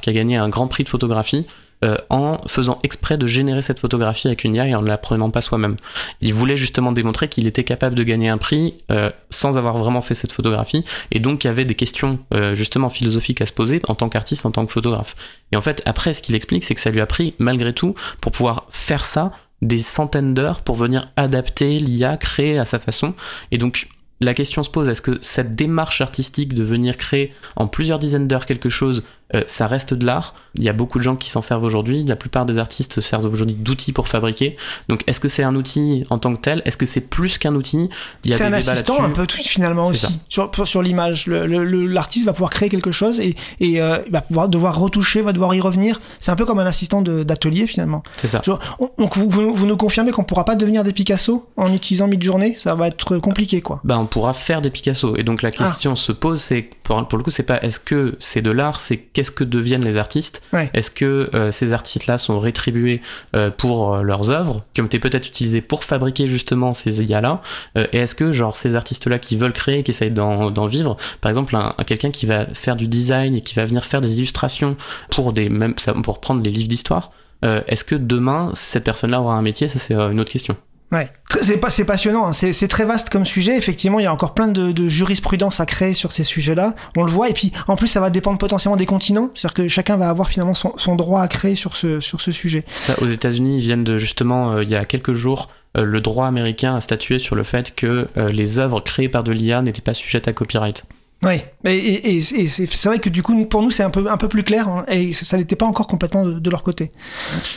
qui 0.00 0.10
a 0.10 0.12
gagné 0.12 0.36
un 0.36 0.48
grand 0.48 0.68
prix 0.68 0.84
de 0.84 0.88
photographie 0.88 1.46
euh, 1.84 1.96
en 2.08 2.38
faisant 2.46 2.78
exprès 2.82 3.18
de 3.18 3.26
générer 3.26 3.60
cette 3.60 3.80
photographie 3.80 4.28
avec 4.28 4.44
une 4.44 4.54
IA 4.54 4.68
et 4.68 4.74
en 4.74 4.80
ne 4.80 4.88
la 4.88 4.96
prenant 4.96 5.28
pas 5.28 5.42
soi-même. 5.42 5.76
Il 6.22 6.32
voulait 6.32 6.56
justement 6.56 6.90
démontrer 6.90 7.28
qu'il 7.28 7.46
était 7.46 7.64
capable 7.64 7.94
de 7.94 8.02
gagner 8.02 8.30
un 8.30 8.38
prix 8.38 8.74
euh, 8.90 9.10
sans 9.28 9.58
avoir 9.58 9.76
vraiment 9.76 10.00
fait 10.00 10.14
cette 10.14 10.32
photographie, 10.32 10.84
et 11.10 11.20
donc 11.20 11.44
il 11.44 11.48
y 11.48 11.50
avait 11.50 11.66
des 11.66 11.74
questions 11.74 12.18
euh, 12.32 12.54
justement 12.54 12.88
philosophiques 12.88 13.42
à 13.42 13.46
se 13.46 13.52
poser 13.52 13.82
en 13.88 13.94
tant 13.94 14.08
qu'artiste, 14.08 14.46
en 14.46 14.52
tant 14.52 14.64
que 14.64 14.72
photographe. 14.72 15.16
Et 15.52 15.56
en 15.56 15.60
fait, 15.60 15.82
après, 15.84 16.14
ce 16.14 16.22
qu'il 16.22 16.34
explique, 16.34 16.64
c'est 16.64 16.74
que 16.74 16.80
ça 16.80 16.90
lui 16.90 17.00
a 17.02 17.06
pris, 17.06 17.34
malgré 17.38 17.74
tout, 17.74 17.94
pour 18.22 18.32
pouvoir 18.32 18.64
faire 18.70 19.04
ça, 19.04 19.30
des 19.60 19.78
centaines 19.78 20.32
d'heures 20.32 20.62
pour 20.62 20.76
venir 20.76 21.08
adapter 21.16 21.78
l'IA, 21.78 22.16
créer 22.16 22.58
à 22.58 22.64
sa 22.64 22.78
façon. 22.78 23.14
Et 23.50 23.58
donc, 23.58 23.88
la 24.20 24.32
question 24.32 24.62
se 24.62 24.70
pose, 24.70 24.88
est-ce 24.88 25.02
que 25.02 25.18
cette 25.20 25.54
démarche 25.54 26.00
artistique 26.00 26.54
de 26.54 26.64
venir 26.64 26.96
créer 26.96 27.34
en 27.54 27.66
plusieurs 27.66 27.98
dizaines 27.98 28.26
d'heures 28.28 28.46
quelque 28.46 28.70
chose, 28.70 29.02
euh, 29.34 29.42
ça 29.46 29.66
reste 29.66 29.92
de 29.94 30.06
l'art 30.06 30.34
Il 30.54 30.62
y 30.62 30.68
a 30.68 30.72
beaucoup 30.72 30.98
de 30.98 31.02
gens 31.02 31.16
qui 31.16 31.30
s'en 31.30 31.40
servent 31.40 31.64
aujourd'hui, 31.64 32.04
la 32.04 32.16
plupart 32.16 32.46
des 32.46 32.58
artistes 32.58 32.92
se 32.92 33.00
servent 33.00 33.26
aujourd'hui 33.32 33.56
d'outils 33.56 33.92
pour 33.92 34.06
fabriquer. 34.08 34.56
Donc 34.88 35.02
est-ce 35.06 35.18
que 35.20 35.28
c'est 35.28 35.42
un 35.42 35.54
outil 35.56 36.04
en 36.10 36.18
tant 36.18 36.34
que 36.34 36.40
tel? 36.40 36.62
Est-ce 36.64 36.76
que 36.76 36.86
c'est 36.86 37.00
plus 37.00 37.38
qu'un 37.38 37.54
outil? 37.54 37.88
C'est 38.24 38.44
un 38.44 38.52
assistant 38.52 39.02
un 39.02 39.10
peu 39.10 39.26
tout, 39.26 39.38
finalement 39.38 39.86
aussi 39.86 40.06
sur, 40.28 40.50
sur 40.64 40.82
l'image. 40.82 41.26
L'artiste 41.26 42.26
va 42.26 42.32
pouvoir 42.32 42.50
créer 42.50 42.68
quelque 42.68 42.90
chose 42.92 43.20
et, 43.20 43.36
et 43.60 43.80
euh, 43.80 43.98
il 44.06 44.12
va 44.12 44.20
pouvoir 44.22 44.48
devoir 44.48 44.78
retoucher, 44.78 45.22
va 45.22 45.32
devoir 45.32 45.54
y 45.54 45.60
revenir. 45.60 46.00
C'est 46.20 46.30
un 46.30 46.36
peu 46.36 46.44
comme 46.44 46.58
un 46.58 46.66
assistant 46.66 47.02
d'atelier 47.02 47.66
finalement. 47.66 48.02
C'est 48.16 48.26
ça. 48.28 48.42
Genre, 48.44 48.60
on- 48.78 48.90
donc 48.98 49.16
vous, 49.16 49.28
vous, 49.28 49.54
vous 49.54 49.66
nous 49.66 49.76
confirmez 49.76 50.12
qu'on 50.12 50.24
pourra 50.24 50.44
pas 50.44 50.56
devenir 50.56 50.84
des 50.84 50.92
Picasso 50.92 51.48
en 51.56 51.72
utilisant 51.72 52.06
Midjourney? 52.08 52.54
Ça 52.56 52.74
va 52.74 52.88
être 52.88 53.18
compliqué 53.18 53.60
quoi. 53.60 53.80
bah, 53.84 53.98
on 53.98 54.06
pourra 54.06 54.32
faire 54.32 54.60
des 54.60 54.70
Picasso. 54.70 55.16
Et 55.16 55.22
donc 55.22 55.42
la 55.42 55.50
question 55.50 55.96
se 55.96 56.12
pose, 56.12 56.40
c'est 56.40 56.68
pour, 56.82 57.06
pour 57.08 57.18
le 57.18 57.24
coup, 57.24 57.30
c'est 57.30 57.42
pas 57.42 57.60
est-ce 57.62 57.80
que 57.80 58.14
c'est 58.18 58.42
de 58.42 58.50
l'art, 58.50 58.80
c'est 58.80 58.96
qu'est-ce 59.16 59.30
que 59.30 59.44
deviennent 59.44 59.84
les 59.84 59.96
artistes 59.96 60.42
Ouais. 60.52 60.68
Est-ce 60.74 60.90
que 60.90 61.30
euh, 61.34 61.50
ces 61.50 61.72
artistes-là 61.72 62.18
sont 62.18 62.38
rétribués 62.38 63.00
euh, 63.34 63.50
pour 63.50 63.94
euh, 63.94 64.02
leurs 64.02 64.30
œuvres, 64.30 64.62
qui 64.74 64.82
ont 64.82 64.86
été 64.86 64.98
peut-être 64.98 65.26
utilisées 65.26 65.62
pour 65.62 65.84
fabriquer 65.84 66.26
justement 66.26 66.74
ces 66.74 67.02
IA-là 67.02 67.40
Et 67.76 67.98
est-ce 67.98 68.14
que 68.14 68.30
genre 68.32 68.54
ces 68.56 68.76
artistes-là 68.76 69.18
qui 69.18 69.36
veulent 69.36 69.52
créer, 69.54 69.82
qui 69.82 69.90
essayent 69.92 70.10
d'en 70.10 70.66
vivre, 70.66 70.96
par 71.22 71.30
exemple 71.30 71.56
un, 71.56 71.72
un- 71.78 71.84
quelqu'un 71.84 72.10
qui 72.10 72.26
va 72.26 72.46
faire 72.52 72.76
du 72.76 72.88
design 72.88 73.34
et 73.34 73.40
qui 73.40 73.54
va 73.54 73.64
venir 73.64 73.84
faire 73.86 74.00
des 74.02 74.18
illustrations 74.18 74.76
pour 75.10 75.32
des 75.32 75.48
même 75.48 75.74
ça- 75.78 75.94
pour 75.94 76.20
prendre 76.20 76.42
les 76.42 76.50
livres 76.50 76.68
d'histoire, 76.68 77.10
est-ce 77.42 77.84
que 77.84 77.94
demain 77.94 78.50
cette 78.54 78.84
personne-là 78.84 79.20
aura 79.20 79.34
un 79.34 79.42
métier? 79.42 79.68
Ça 79.68 79.78
c'est 79.78 79.94
une 79.94 80.20
autre 80.20 80.32
question. 80.32 80.56
Ouais, 80.92 81.10
c'est 81.42 81.56
pas 81.56 81.68
c'est 81.68 81.84
passionnant, 81.84 82.28
hein. 82.28 82.32
c'est 82.32 82.68
très 82.68 82.84
vaste 82.84 83.10
comme 83.10 83.24
sujet. 83.24 83.58
Effectivement, 83.58 83.98
il 83.98 84.04
y 84.04 84.06
a 84.06 84.12
encore 84.12 84.34
plein 84.34 84.46
de, 84.46 84.70
de 84.70 84.88
jurisprudence 84.88 85.58
à 85.58 85.66
créer 85.66 85.94
sur 85.94 86.12
ces 86.12 86.22
sujets-là. 86.22 86.74
On 86.96 87.02
le 87.02 87.10
voit, 87.10 87.28
et 87.28 87.32
puis 87.32 87.52
en 87.66 87.74
plus, 87.74 87.88
ça 87.88 88.00
va 88.00 88.08
dépendre 88.08 88.38
potentiellement 88.38 88.76
des 88.76 88.86
continents, 88.86 89.30
c'est-à-dire 89.34 89.54
que 89.54 89.68
chacun 89.68 89.96
va 89.96 90.08
avoir 90.08 90.28
finalement 90.28 90.54
son, 90.54 90.96
droit 90.96 91.22
à 91.22 91.28
créer 91.28 91.56
sur 91.56 91.76
ce 91.76 91.98
sur 91.98 92.20
ce 92.20 92.30
sujet. 92.30 92.64
Aux 93.00 93.06
États-Unis, 93.06 93.58
ils 93.58 93.62
viennent 93.62 93.84
de 93.84 93.98
justement, 93.98 94.52
euh, 94.52 94.62
il 94.62 94.70
y 94.70 94.76
a 94.76 94.84
quelques 94.84 95.14
jours, 95.14 95.50
euh, 95.76 95.84
le 95.84 96.00
droit 96.00 96.26
américain 96.26 96.76
a 96.76 96.80
statué 96.80 97.18
sur 97.18 97.34
le 97.34 97.42
fait 97.42 97.74
que 97.74 98.08
euh, 98.16 98.28
les 98.28 98.58
œuvres 98.58 98.80
créées 98.80 99.08
par 99.08 99.24
de 99.24 99.32
l'IA 99.32 99.62
n'étaient 99.62 99.82
pas 99.82 99.94
sujettes 99.94 100.28
à 100.28 100.32
copyright. 100.32 100.84
Oui, 101.22 101.36
et, 101.64 101.70
et, 101.74 102.16
et 102.18 102.20
c'est 102.46 102.84
vrai 102.84 102.98
que 102.98 103.08
du 103.08 103.22
coup, 103.22 103.46
pour 103.46 103.62
nous, 103.62 103.70
c'est 103.70 103.82
un 103.82 103.88
peu, 103.90 104.08
un 104.10 104.18
peu 104.18 104.28
plus 104.28 104.42
clair, 104.42 104.68
hein, 104.68 104.84
et 104.88 105.12
ça 105.14 105.38
n'était 105.38 105.56
pas 105.56 105.64
encore 105.64 105.86
complètement 105.86 106.24
de, 106.26 106.38
de 106.38 106.50
leur 106.50 106.62
côté. 106.62 106.92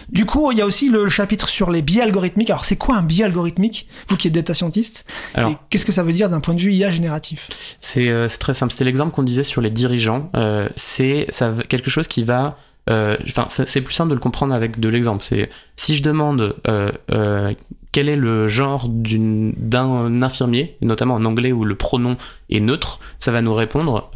Du 0.09 0.25
coup, 0.25 0.51
il 0.51 0.57
y 0.57 0.61
a 0.61 0.65
aussi 0.65 0.89
le 0.89 1.09
chapitre 1.09 1.49
sur 1.49 1.69
les 1.69 1.81
biais 1.81 2.01
algorithmiques. 2.01 2.49
Alors, 2.49 2.63
c'est 2.63 2.77
quoi 2.77 2.95
un 2.95 3.03
biais 3.03 3.25
algorithmique 3.25 3.87
Vous 4.07 4.15
qui 4.15 4.29
êtes 4.29 4.33
data 4.33 4.53
scientist, 4.53 5.05
Alors- 5.33 5.51
et 5.51 5.57
qu'est-ce 5.69 5.85
que 5.85 5.91
ça 5.91 6.03
veut 6.03 6.13
dire 6.13 6.29
d'un 6.29 6.39
point 6.39 6.53
de 6.53 6.61
vue 6.61 6.73
IA 6.73 6.89
génératif? 6.89 7.49
C'est 7.81 8.07
euh, 8.07 8.29
c'est 8.29 8.39
très 8.39 8.53
simple. 8.53 8.71
C'était 8.71 8.85
l'exemple 8.85 9.11
qu'on 9.13 9.23
disait 9.23 9.43
sur 9.43 9.61
les 9.61 9.69
dirigeants. 9.71 10.29
Euh, 10.35 10.69
c'est 10.77 11.27
quelque 11.67 11.89
chose 11.89 12.07
qui 12.07 12.23
va. 12.23 12.57
Euh, 12.89 13.17
Enfin, 13.27 13.45
c'est 13.49 13.81
plus 13.81 13.93
simple 13.93 14.09
de 14.09 14.15
le 14.15 14.19
comprendre 14.19 14.53
avec 14.53 14.79
de 14.79 14.89
l'exemple. 14.89 15.23
C'est 15.23 15.49
si 15.75 15.95
je 15.95 16.03
demande 16.03 16.55
euh, 16.67 16.91
euh, 17.11 17.53
quel 17.91 18.09
est 18.09 18.15
le 18.15 18.47
genre 18.47 18.87
d'un 18.89 20.21
infirmier, 20.21 20.77
notamment 20.81 21.15
en 21.15 21.25
anglais 21.25 21.51
où 21.51 21.65
le 21.65 21.75
pronom 21.75 22.17
est 22.49 22.59
neutre, 22.59 22.99
ça 23.17 23.31
va 23.31 23.41
nous 23.41 23.53
répondre 23.53 24.11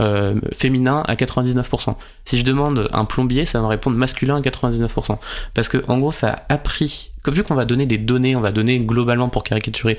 féminin 0.54 1.04
à 1.08 1.16
99%. 1.16 1.96
Si 2.24 2.38
je 2.38 2.46
demande 2.46 2.88
un 2.94 3.06
plombier, 3.06 3.46
ça 3.46 3.60
va 3.60 3.64
me 3.64 3.70
répondre 3.70 3.98
masculin 3.98 4.38
à 4.38 4.42
99%. 4.42 5.18
Parce 5.54 5.70
que 5.70 5.84
en 5.88 5.98
gros, 5.98 6.12
ça 6.12 6.30
a 6.30 6.54
appris. 6.54 7.12
que 7.24 7.32
Vu 7.32 7.44
qu'on 7.44 7.56
va 7.56 7.66
donner 7.66 7.88
des 7.88 7.98
données, 7.98 8.36
on 8.36 8.42
va 8.42 8.52
donner 8.52 8.80
globalement 8.80 9.30
pour 9.30 9.44
caricaturer 9.44 9.98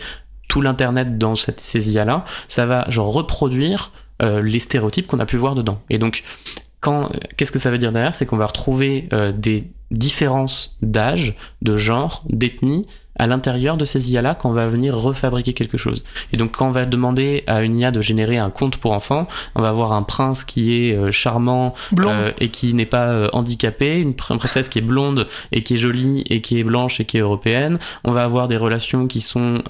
tout 0.48 0.60
l'internet 0.60 1.18
dans 1.18 1.34
cette 1.34 1.58
ces 1.58 1.92
IA-là, 1.92 2.24
ça 2.46 2.66
va 2.66 2.88
genre 2.90 3.12
reproduire 3.12 3.90
les 4.20 4.60
stéréotypes 4.60 5.08
qu'on 5.08 5.18
a 5.18 5.26
pu 5.26 5.36
voir 5.36 5.56
dedans. 5.56 5.80
Et 5.90 5.98
donc, 5.98 6.22
qu'est-ce 7.36 7.52
que 7.52 7.58
ça 7.58 7.70
veut 7.70 7.78
dire 7.78 7.92
derrière? 7.92 8.14
C'est 8.14 8.26
qu'on 8.26 8.36
va 8.36 8.46
retrouver 8.46 9.06
euh, 9.12 9.32
des 9.32 9.70
différences 9.90 10.76
d'âge, 10.82 11.34
de 11.62 11.76
genre, 11.76 12.24
d'ethnie 12.28 12.86
à 13.16 13.26
l'intérieur 13.26 13.76
de 13.76 13.84
ces 13.84 14.12
IA-là 14.12 14.34
quand 14.34 14.50
on 14.50 14.52
va 14.52 14.66
venir 14.66 14.96
refabriquer 14.96 15.52
quelque 15.52 15.78
chose. 15.78 16.02
Et 16.32 16.36
donc 16.36 16.56
quand 16.56 16.68
on 16.68 16.72
va 16.72 16.84
demander 16.84 17.44
à 17.46 17.62
une 17.62 17.78
IA 17.78 17.90
de 17.90 18.00
générer 18.00 18.38
un 18.38 18.50
conte 18.50 18.76
pour 18.78 18.92
enfants, 18.92 19.28
on 19.54 19.62
va 19.62 19.68
avoir 19.68 19.92
un 19.92 20.02
prince 20.02 20.44
qui 20.44 20.74
est 20.74 20.96
euh, 20.96 21.10
charmant 21.10 21.74
euh, 22.10 22.32
et 22.38 22.48
qui 22.50 22.74
n'est 22.74 22.86
pas 22.86 23.06
euh, 23.06 23.28
handicapé, 23.32 23.96
une 23.96 24.12
pr- 24.12 24.36
princesse 24.38 24.68
qui 24.68 24.78
est 24.78 24.82
blonde 24.82 25.26
et 25.52 25.62
qui 25.62 25.74
est 25.74 25.76
jolie 25.76 26.24
et 26.28 26.40
qui 26.40 26.58
est 26.58 26.64
blanche 26.64 27.00
et 27.00 27.04
qui 27.04 27.16
est 27.18 27.20
européenne. 27.20 27.78
On 28.02 28.12
va 28.12 28.24
avoir 28.24 28.48
des 28.48 28.56
relations 28.56 29.06
qui 29.06 29.20
sont 29.20 29.62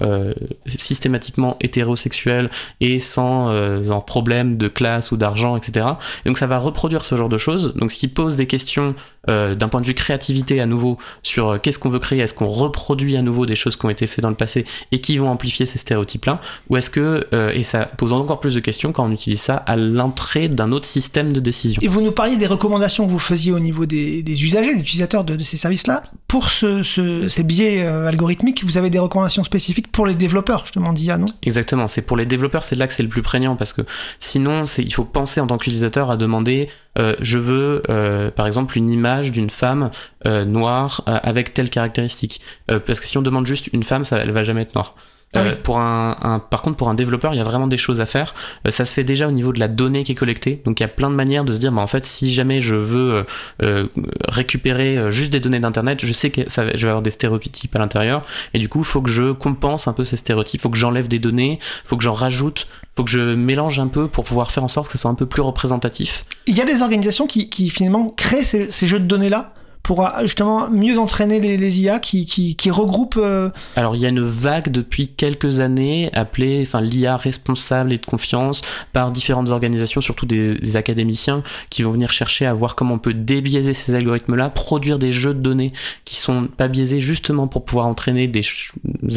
systématiquement 0.65 1.57
hétérosexuelles 1.61 2.49
et 2.81 2.99
sans 2.99 3.81
genre 3.83 4.05
problème 4.05 4.57
de 4.57 4.67
classe 4.67 5.11
ou 5.11 5.17
d'argent, 5.17 5.55
etc. 5.55 5.85
Et 6.25 6.29
donc 6.29 6.37
ça 6.37 6.47
va 6.47 6.57
reproduire 6.57 7.03
ce 7.03 7.15
genre 7.15 7.29
de 7.29 7.37
choses. 7.37 7.73
Donc 7.75 7.91
ce 7.91 7.97
qui 7.97 8.07
pose 8.07 8.35
des 8.35 8.47
questions 8.47 8.95
d'un 9.27 9.67
point 9.69 9.81
de 9.81 9.85
vue 9.85 9.93
créativité 9.93 10.59
à 10.61 10.65
nouveau 10.65 10.97
sur 11.23 11.59
qu'est-ce 11.61 11.79
qu'on 11.79 11.89
veut 11.89 11.99
créer, 11.99 12.19
est-ce 12.19 12.33
qu'on 12.33 12.47
reproduit 12.47 13.17
à 13.17 13.21
nouveau 13.35 13.45
des 13.45 13.55
choses 13.55 13.75
qui 13.75 13.85
ont 13.85 13.89
été 13.89 14.07
faites 14.07 14.21
dans 14.21 14.29
le 14.29 14.35
passé 14.35 14.65
et 14.93 14.99
qui 14.99 15.17
vont 15.17 15.29
amplifier 15.29 15.65
ces 15.65 15.77
stéréotypes-là, 15.77 16.39
ou 16.69 16.77
est-ce 16.77 16.89
que, 16.89 17.27
euh, 17.33 17.51
et 17.53 17.63
ça 17.63 17.85
pose 17.85 18.13
encore 18.13 18.39
plus 18.39 18.55
de 18.55 18.61
questions 18.61 18.91
quand 18.93 19.05
on 19.05 19.11
utilise 19.11 19.41
ça 19.41 19.55
à 19.57 19.75
l'entrée 19.75 20.47
d'un 20.47 20.71
autre 20.71 20.85
système 20.85 21.33
de 21.33 21.39
décision. 21.41 21.79
Et 21.83 21.87
vous 21.89 22.01
nous 22.01 22.11
parliez 22.13 22.37
des 22.37 22.47
recommandations 22.47 23.05
que 23.05 23.11
vous 23.11 23.19
faisiez 23.19 23.51
au 23.51 23.59
niveau 23.59 23.85
des, 23.85 24.23
des 24.23 24.43
usagers, 24.45 24.73
des 24.73 24.79
utilisateurs 24.79 25.23
de, 25.25 25.35
de 25.35 25.43
ces 25.43 25.57
services-là. 25.57 26.03
Pour 26.27 26.49
ce, 26.49 26.81
ce- 26.83 27.27
ces 27.27 27.43
biais 27.43 27.83
euh, 27.85 28.07
algorithmiques, 28.07 28.63
vous 28.63 28.77
avez 28.77 28.89
des 28.89 28.99
recommandations 28.99 29.43
spécifiques 29.43 29.91
pour 29.91 30.05
les 30.05 30.15
développeurs, 30.15 30.61
justement, 30.63 30.93
d'IA, 30.93 31.17
non? 31.17 31.25
Exactement, 31.43 31.87
c'est 31.87 32.01
pour 32.03 32.15
les 32.15 32.25
développeurs, 32.25 32.63
c'est 32.63 32.75
là 32.75 32.87
que 32.87 32.93
c'est 32.93 33.03
le 33.03 33.09
plus 33.09 33.21
prégnant 33.21 33.55
parce 33.57 33.73
que 33.73 33.81
sinon, 34.19 34.65
c'est 34.65 34.83
il 34.83 34.93
faut 34.93 35.03
penser 35.03 35.41
en 35.41 35.47
tant 35.47 35.57
qu'utilisateur 35.57 36.09
à 36.11 36.17
demander 36.17 36.69
euh, 36.97 37.15
je 37.19 37.37
veux 37.37 37.83
euh, 37.89 38.31
par 38.31 38.47
exemple 38.47 38.77
une 38.77 38.89
image 38.89 39.31
d'une 39.31 39.49
femme 39.49 39.91
euh, 40.25 40.45
noire 40.45 41.01
avec 41.05 41.53
telle 41.53 41.69
caractéristique. 41.69 42.41
Parce 42.67 42.99
que 42.99 43.05
si 43.05 43.17
on 43.17 43.21
demande 43.21 43.45
juste 43.45 43.67
une 43.73 43.83
femme, 43.83 44.05
ça, 44.05 44.17
elle 44.17 44.31
va 44.31 44.43
jamais 44.43 44.61
être 44.61 44.75
noire. 44.75 44.95
Ah 45.33 45.39
Euh, 45.41 45.55
pour 45.63 45.79
un, 45.79 46.15
un- 46.21 46.39
par 46.39 46.61
contre, 46.61 46.77
pour 46.77 46.87
un 46.89 46.93
développeur, 46.93 47.33
il 47.33 47.37
y 47.37 47.41
a 47.41 47.43
vraiment 47.43 47.67
des 47.67 47.75
choses 47.77 47.99
à 47.99 48.05
faire. 48.05 48.33
Euh, 48.65 48.71
ça 48.71 48.85
se 48.85 48.93
fait 48.93 49.03
déjà 49.03 49.27
au 49.27 49.31
niveau 49.31 49.51
de 49.51 49.59
la 49.59 49.67
donnée 49.67 50.03
qui 50.03 50.13
est 50.13 50.15
collectée. 50.15 50.61
Donc, 50.65 50.79
il 50.79 50.83
y 50.83 50.85
a 50.85 50.89
plein 50.89 51.09
de 51.09 51.15
manières 51.15 51.43
de 51.43 51.51
se 51.51 51.59
dire, 51.59 51.71
bah, 51.73 51.81
en 51.81 51.87
fait, 51.87 52.05
si 52.05 52.33
jamais 52.33 52.61
je 52.61 52.75
veux 52.75 53.25
euh, 53.61 53.87
récupérer 54.27 55.11
juste 55.11 55.31
des 55.31 55.39
données 55.39 55.59
d'internet, 55.59 56.05
je 56.05 56.13
sais 56.13 56.29
que 56.29 56.49
ça, 56.49 56.63
je 56.73 56.85
vais 56.85 56.89
avoir 56.89 57.01
des 57.01 57.11
stéréotypes 57.11 57.75
à 57.75 57.79
l'intérieur. 57.79 58.23
Et 58.53 58.59
du 58.59 58.69
coup, 58.69 58.79
il 58.79 58.85
faut 58.85 59.01
que 59.01 59.09
je 59.11 59.31
compense 59.31 59.87
un 59.87 59.93
peu 59.93 60.03
ces 60.03 60.17
stéréotypes. 60.17 60.59
Il 60.59 60.63
faut 60.63 60.69
que 60.69 60.77
j'enlève 60.77 61.07
des 61.07 61.19
données. 61.19 61.59
Il 61.61 61.87
faut 61.87 61.97
que 61.97 62.03
j'en 62.03 62.13
rajoute. 62.13 62.67
Il 62.83 62.87
faut 62.97 63.03
que 63.03 63.11
je 63.11 63.35
mélange 63.35 63.79
un 63.79 63.87
peu 63.87 64.07
pour 64.07 64.23
pouvoir 64.23 64.51
faire 64.51 64.63
en 64.63 64.67
sorte 64.69 64.87
que 64.87 64.93
ça 64.93 64.99
soit 64.99 65.11
un 65.11 65.15
peu 65.15 65.25
plus 65.25 65.41
représentatif. 65.41 66.25
Il 66.47 66.55
y 66.57 66.61
a 66.61 66.65
des 66.65 66.81
organisations 66.81 67.27
qui, 67.27 67.49
qui 67.49 67.69
finalement 67.69 68.09
créent 68.15 68.43
ces, 68.43 68.67
ces 68.71 68.87
jeux 68.87 68.99
de 68.99 69.05
données-là? 69.05 69.53
Pour 69.85 70.09
justement 70.21 70.67
mieux 70.67 70.97
entraîner 70.97 71.39
les, 71.39 71.81
IA 71.81 71.99
qui, 71.99 72.25
qui, 72.25 72.71
regroupent. 72.71 73.19
euh, 73.21 73.51
Alors 73.75 73.95
il 73.95 74.01
y 74.01 74.07
a 74.07 74.09
une 74.09 74.23
vague 74.23 74.71
depuis 74.71 75.09
quelques 75.09 75.59
années 75.59 76.09
appelée 76.13 76.63
enfin, 76.63 76.81
l'IA 76.81 77.15
responsable 77.15 77.93
et 77.93 77.99
de 77.99 78.05
confiance 78.05 78.63
par 78.93 79.11
différentes 79.11 79.51
organisations, 79.51 80.01
surtout 80.01 80.25
des, 80.25 80.75
académiciens 80.75 81.43
qui 81.69 81.83
vont 81.83 81.91
venir 81.91 82.11
chercher 82.11 82.47
à 82.47 82.53
voir 82.53 82.75
comment 82.75 82.95
on 82.95 82.99
peut 82.99 83.13
débiaiser 83.13 83.75
ces 83.75 83.93
algorithmes-là, 83.93 84.49
produire 84.49 84.97
des 84.97 85.11
jeux 85.11 85.35
de 85.35 85.39
données 85.39 85.71
qui 86.03 86.15
sont 86.15 86.47
pas 86.47 86.67
biaisés 86.67 86.99
justement 86.99 87.47
pour 87.47 87.63
pouvoir 87.63 87.85
entraîner 87.85 88.27
des, 88.27 88.41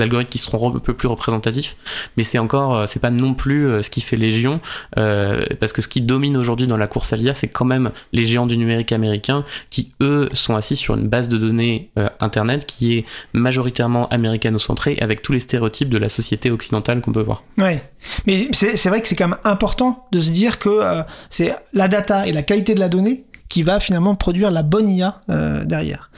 algorithmes 0.00 0.28
qui 0.28 0.38
seront 0.38 0.76
un 0.76 0.80
peu 0.80 0.92
plus 0.92 1.08
représentatifs. 1.08 1.78
Mais 2.18 2.24
c'est 2.24 2.38
encore, 2.38 2.76
euh, 2.76 2.84
c'est 2.84 3.00
pas 3.00 3.10
non 3.10 3.32
plus 3.32 3.66
euh, 3.66 3.80
ce 3.80 3.88
qui 3.88 4.02
fait 4.02 4.16
légion, 4.16 4.60
parce 4.94 5.72
que 5.72 5.80
ce 5.80 5.88
qui 5.88 6.02
domine 6.02 6.36
aujourd'hui 6.36 6.66
dans 6.66 6.76
la 6.76 6.88
course 6.88 7.14
à 7.14 7.16
l'IA, 7.16 7.32
c'est 7.32 7.48
quand 7.48 7.64
même 7.64 7.90
les 8.12 8.26
géants 8.26 8.46
du 8.46 8.58
numérique 8.58 8.92
américain 8.92 9.44
qui 9.70 9.88
eux 10.02 10.28
sont 10.34 10.57
assis 10.58 10.76
sur 10.76 10.94
une 10.94 11.08
base 11.08 11.28
de 11.28 11.38
données 11.38 11.90
euh, 11.98 12.08
internet 12.20 12.66
qui 12.66 12.98
est 12.98 13.04
majoritairement 13.32 14.08
américano-centré 14.08 14.98
avec 15.00 15.22
tous 15.22 15.32
les 15.32 15.40
stéréotypes 15.40 15.88
de 15.88 15.98
la 15.98 16.08
société 16.08 16.50
occidentale 16.50 17.00
qu'on 17.00 17.12
peut 17.12 17.22
voir. 17.22 17.42
Ouais. 17.56 17.82
Mais 18.26 18.48
c'est 18.52 18.76
c'est 18.76 18.88
vrai 18.88 19.00
que 19.00 19.08
c'est 19.08 19.16
quand 19.16 19.28
même 19.28 19.38
important 19.44 20.06
de 20.12 20.20
se 20.20 20.30
dire 20.30 20.58
que 20.58 20.68
euh, 20.68 21.02
c'est 21.30 21.54
la 21.72 21.88
data 21.88 22.26
et 22.26 22.32
la 22.32 22.42
qualité 22.42 22.74
de 22.74 22.80
la 22.80 22.88
donnée 22.88 23.24
qui 23.48 23.62
va 23.62 23.80
finalement 23.80 24.14
produire 24.14 24.50
la 24.50 24.62
bonne 24.62 24.88
IA 24.88 25.20
euh, 25.30 25.64
derrière. 25.64 26.10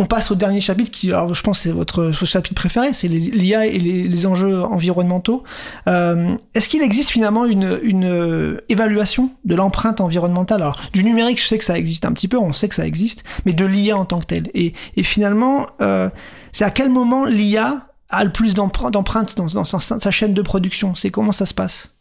On 0.00 0.06
passe 0.06 0.30
au 0.30 0.36
dernier 0.36 0.60
chapitre 0.60 0.92
qui, 0.92 1.08
alors, 1.08 1.34
je 1.34 1.42
pense, 1.42 1.60
c'est 1.60 1.72
votre, 1.72 2.12
chapitre 2.24 2.54
préféré, 2.54 2.92
c'est 2.92 3.08
l'IA 3.08 3.66
et 3.66 3.78
les, 3.78 4.26
enjeux 4.26 4.62
environnementaux. 4.62 5.42
Euh, 5.88 6.36
Est-ce 6.54 6.68
qu'il 6.68 6.82
existe 6.82 7.10
finalement 7.10 7.46
une, 7.46 7.64
euh, 8.04 8.60
évaluation 8.68 9.32
de 9.44 9.56
l'empreinte 9.56 10.00
environnementale? 10.00 10.62
Alors, 10.62 10.80
du 10.92 11.02
numérique, 11.02 11.42
je 11.42 11.48
sais 11.48 11.58
que 11.58 11.64
ça 11.64 11.76
existe 11.76 12.04
un 12.04 12.12
petit 12.12 12.28
peu, 12.28 12.38
on 12.38 12.52
sait 12.52 12.68
que 12.68 12.76
ça 12.76 12.86
existe, 12.86 13.24
mais 13.44 13.54
de 13.54 13.64
l'IA 13.64 13.96
en 13.96 14.04
tant 14.04 14.20
que 14.20 14.26
telle. 14.26 14.50
Et, 14.54 14.72
finalement, 15.02 15.66
euh, 15.80 16.10
c'est 16.52 16.64
à 16.64 16.70
quel 16.70 16.90
moment 16.90 17.24
l'IA 17.24 17.88
a 18.10 18.22
le 18.22 18.30
plus 18.30 18.54
d'empre- 18.54 18.92
d'empreintes 18.92 19.36
dans, 19.36 19.46
dans 19.46 19.64
sa, 19.64 19.80
sa 19.80 20.10
chaîne 20.12 20.32
de 20.32 20.42
production? 20.42 20.94
C'est 20.94 21.10
comment 21.10 21.32
ça 21.32 21.44
se 21.44 21.54
passe? 21.54 21.92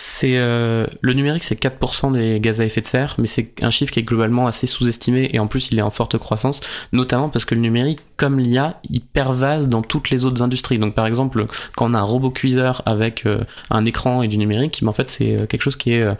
C'est 0.00 0.38
euh, 0.38 0.86
le 1.00 1.12
numérique, 1.12 1.42
c'est 1.42 1.60
4% 1.60 2.12
des 2.12 2.38
gaz 2.38 2.60
à 2.60 2.64
effet 2.64 2.80
de 2.80 2.86
serre, 2.86 3.16
mais 3.18 3.26
c'est 3.26 3.52
un 3.64 3.70
chiffre 3.70 3.92
qui 3.92 3.98
est 3.98 4.04
globalement 4.04 4.46
assez 4.46 4.68
sous-estimé 4.68 5.28
et 5.32 5.40
en 5.40 5.48
plus 5.48 5.72
il 5.72 5.78
est 5.80 5.82
en 5.82 5.90
forte 5.90 6.16
croissance, 6.18 6.60
notamment 6.92 7.28
parce 7.28 7.44
que 7.44 7.56
le 7.56 7.60
numérique, 7.60 7.98
comme 8.16 8.38
l'IA, 8.38 8.74
il 8.88 9.00
pervase 9.00 9.66
dans 9.66 9.82
toutes 9.82 10.10
les 10.10 10.24
autres 10.24 10.40
industries. 10.40 10.78
Donc 10.78 10.94
par 10.94 11.04
exemple, 11.08 11.46
quand 11.74 11.90
on 11.90 11.94
a 11.94 11.98
un 11.98 12.02
robot 12.02 12.30
cuiseur 12.30 12.82
avec 12.86 13.26
euh, 13.26 13.40
un 13.70 13.84
écran 13.86 14.22
et 14.22 14.28
du 14.28 14.38
numérique, 14.38 14.84
en 14.86 14.92
fait 14.92 15.10
c'est 15.10 15.34
euh, 15.34 15.46
quelque 15.46 15.62
chose 15.62 15.74
qui 15.74 15.94
est 15.94 16.02
euh, 16.02 16.14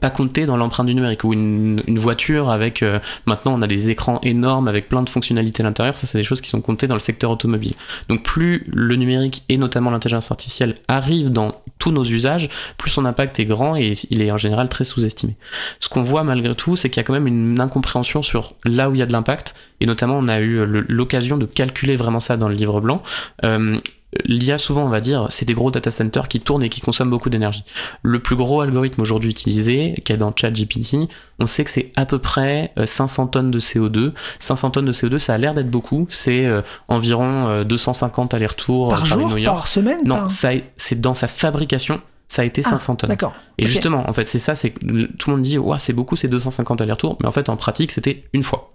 pas 0.00 0.10
compté 0.10 0.46
dans 0.46 0.56
l'empreinte 0.56 0.86
du 0.86 0.94
numérique. 0.94 1.24
Ou 1.24 1.32
une, 1.32 1.82
une 1.86 1.98
voiture 1.98 2.50
avec 2.50 2.82
euh, 2.82 2.98
maintenant 3.26 3.54
on 3.54 3.62
a 3.62 3.66
des 3.66 3.90
écrans 3.90 4.18
énormes 4.22 4.68
avec 4.68 4.88
plein 4.88 5.02
de 5.02 5.08
fonctionnalités 5.08 5.62
à 5.62 5.66
l'intérieur. 5.66 5.96
Ça 5.96 6.06
c'est 6.06 6.18
des 6.18 6.24
choses 6.24 6.40
qui 6.40 6.50
sont 6.50 6.60
comptées 6.60 6.86
dans 6.86 6.94
le 6.94 7.00
secteur 7.00 7.30
automobile. 7.30 7.74
Donc 8.08 8.22
plus 8.22 8.64
le 8.72 8.96
numérique 8.96 9.42
et 9.48 9.56
notamment 9.56 9.90
l'intelligence 9.90 10.30
artificielle 10.30 10.74
arrivent 10.88 11.30
dans 11.30 11.60
tous 11.78 11.92
nos 11.92 12.04
usages 12.04 12.48
plus 12.76 12.90
son 12.90 13.04
impact 13.04 13.38
est 13.40 13.44
grand 13.44 13.76
et 13.76 13.92
il 14.10 14.22
est 14.22 14.30
en 14.30 14.36
général 14.36 14.68
très 14.68 14.84
sous-estimé. 14.84 15.36
Ce 15.80 15.88
qu'on 15.88 16.02
voit 16.02 16.24
malgré 16.24 16.54
tout 16.54 16.76
c'est 16.76 16.90
qu'il 16.90 17.00
y 17.00 17.04
a 17.04 17.04
quand 17.04 17.12
même 17.12 17.26
une 17.26 17.60
incompréhension 17.60 18.22
sur 18.22 18.54
là 18.64 18.90
où 18.90 18.94
il 18.94 18.98
y 18.98 19.02
a 19.02 19.06
de 19.06 19.12
l'impact. 19.12 19.54
Et 19.80 19.86
notamment 19.86 20.18
on 20.18 20.28
a 20.28 20.40
eu 20.40 20.64
l'occasion 20.88 21.38
de 21.38 21.46
calculer 21.46 21.96
vraiment 21.96 22.20
ça 22.20 22.36
dans 22.36 22.48
le 22.48 22.54
livre 22.54 22.80
blanc. 22.80 23.02
Euh, 23.44 23.76
L'IA, 24.24 24.56
souvent, 24.56 24.84
on 24.84 24.88
va 24.88 25.00
dire, 25.02 25.26
c'est 25.28 25.44
des 25.44 25.52
gros 25.52 25.70
data 25.70 25.90
centers 25.90 26.28
qui 26.28 26.40
tournent 26.40 26.62
et 26.62 26.70
qui 26.70 26.80
consomment 26.80 27.10
beaucoup 27.10 27.28
d'énergie. 27.28 27.62
Le 28.02 28.20
plus 28.20 28.36
gros 28.36 28.62
algorithme 28.62 29.02
aujourd'hui 29.02 29.28
utilisé, 29.30 29.94
qui 30.04 30.12
est 30.12 30.16
dans 30.16 30.32
ChatGPT, 30.34 30.96
on 31.38 31.46
sait 31.46 31.62
que 31.62 31.70
c'est 31.70 31.92
à 31.94 32.06
peu 32.06 32.18
près 32.18 32.72
euh, 32.78 32.86
500 32.86 33.26
tonnes 33.26 33.50
de 33.50 33.58
CO2. 33.60 34.12
500 34.38 34.70
tonnes 34.70 34.86
de 34.86 34.92
CO2, 34.92 35.18
ça 35.18 35.34
a 35.34 35.38
l'air 35.38 35.52
d'être 35.52 35.70
beaucoup. 35.70 36.06
C'est 36.08 36.46
euh, 36.46 36.62
environ 36.88 37.48
euh, 37.48 37.64
250 37.64 38.32
allers-retours 38.32 38.88
Par 38.88 39.02
euh, 39.02 39.04
jour 39.04 39.38
York. 39.38 39.56
Par 39.56 39.66
semaine 39.68 40.00
Non, 40.06 40.14
par- 40.14 40.30
c'est 40.30 41.00
dans 41.00 41.14
sa 41.14 41.28
fabrication, 41.28 42.00
ça 42.28 42.42
a 42.42 42.44
été 42.46 42.62
Ah, 42.64 42.70
500 42.70 42.96
tonnes. 42.96 43.10
D'accord. 43.10 43.34
Et 43.58 43.66
justement, 43.66 44.08
en 44.08 44.12
fait, 44.14 44.26
c'est 44.28 44.38
ça, 44.38 44.54
c'est 44.54 44.70
tout 45.18 45.30
le 45.30 45.36
monde 45.36 45.42
dit, 45.42 45.58
ouais, 45.58 45.76
c'est 45.78 45.92
beaucoup, 45.92 46.16
c'est 46.16 46.28
250 46.28 46.80
allers-retours, 46.80 47.18
mais 47.20 47.28
en 47.28 47.32
fait, 47.32 47.50
en 47.50 47.56
pratique, 47.56 47.92
c'était 47.92 48.24
une 48.32 48.42
fois. 48.42 48.72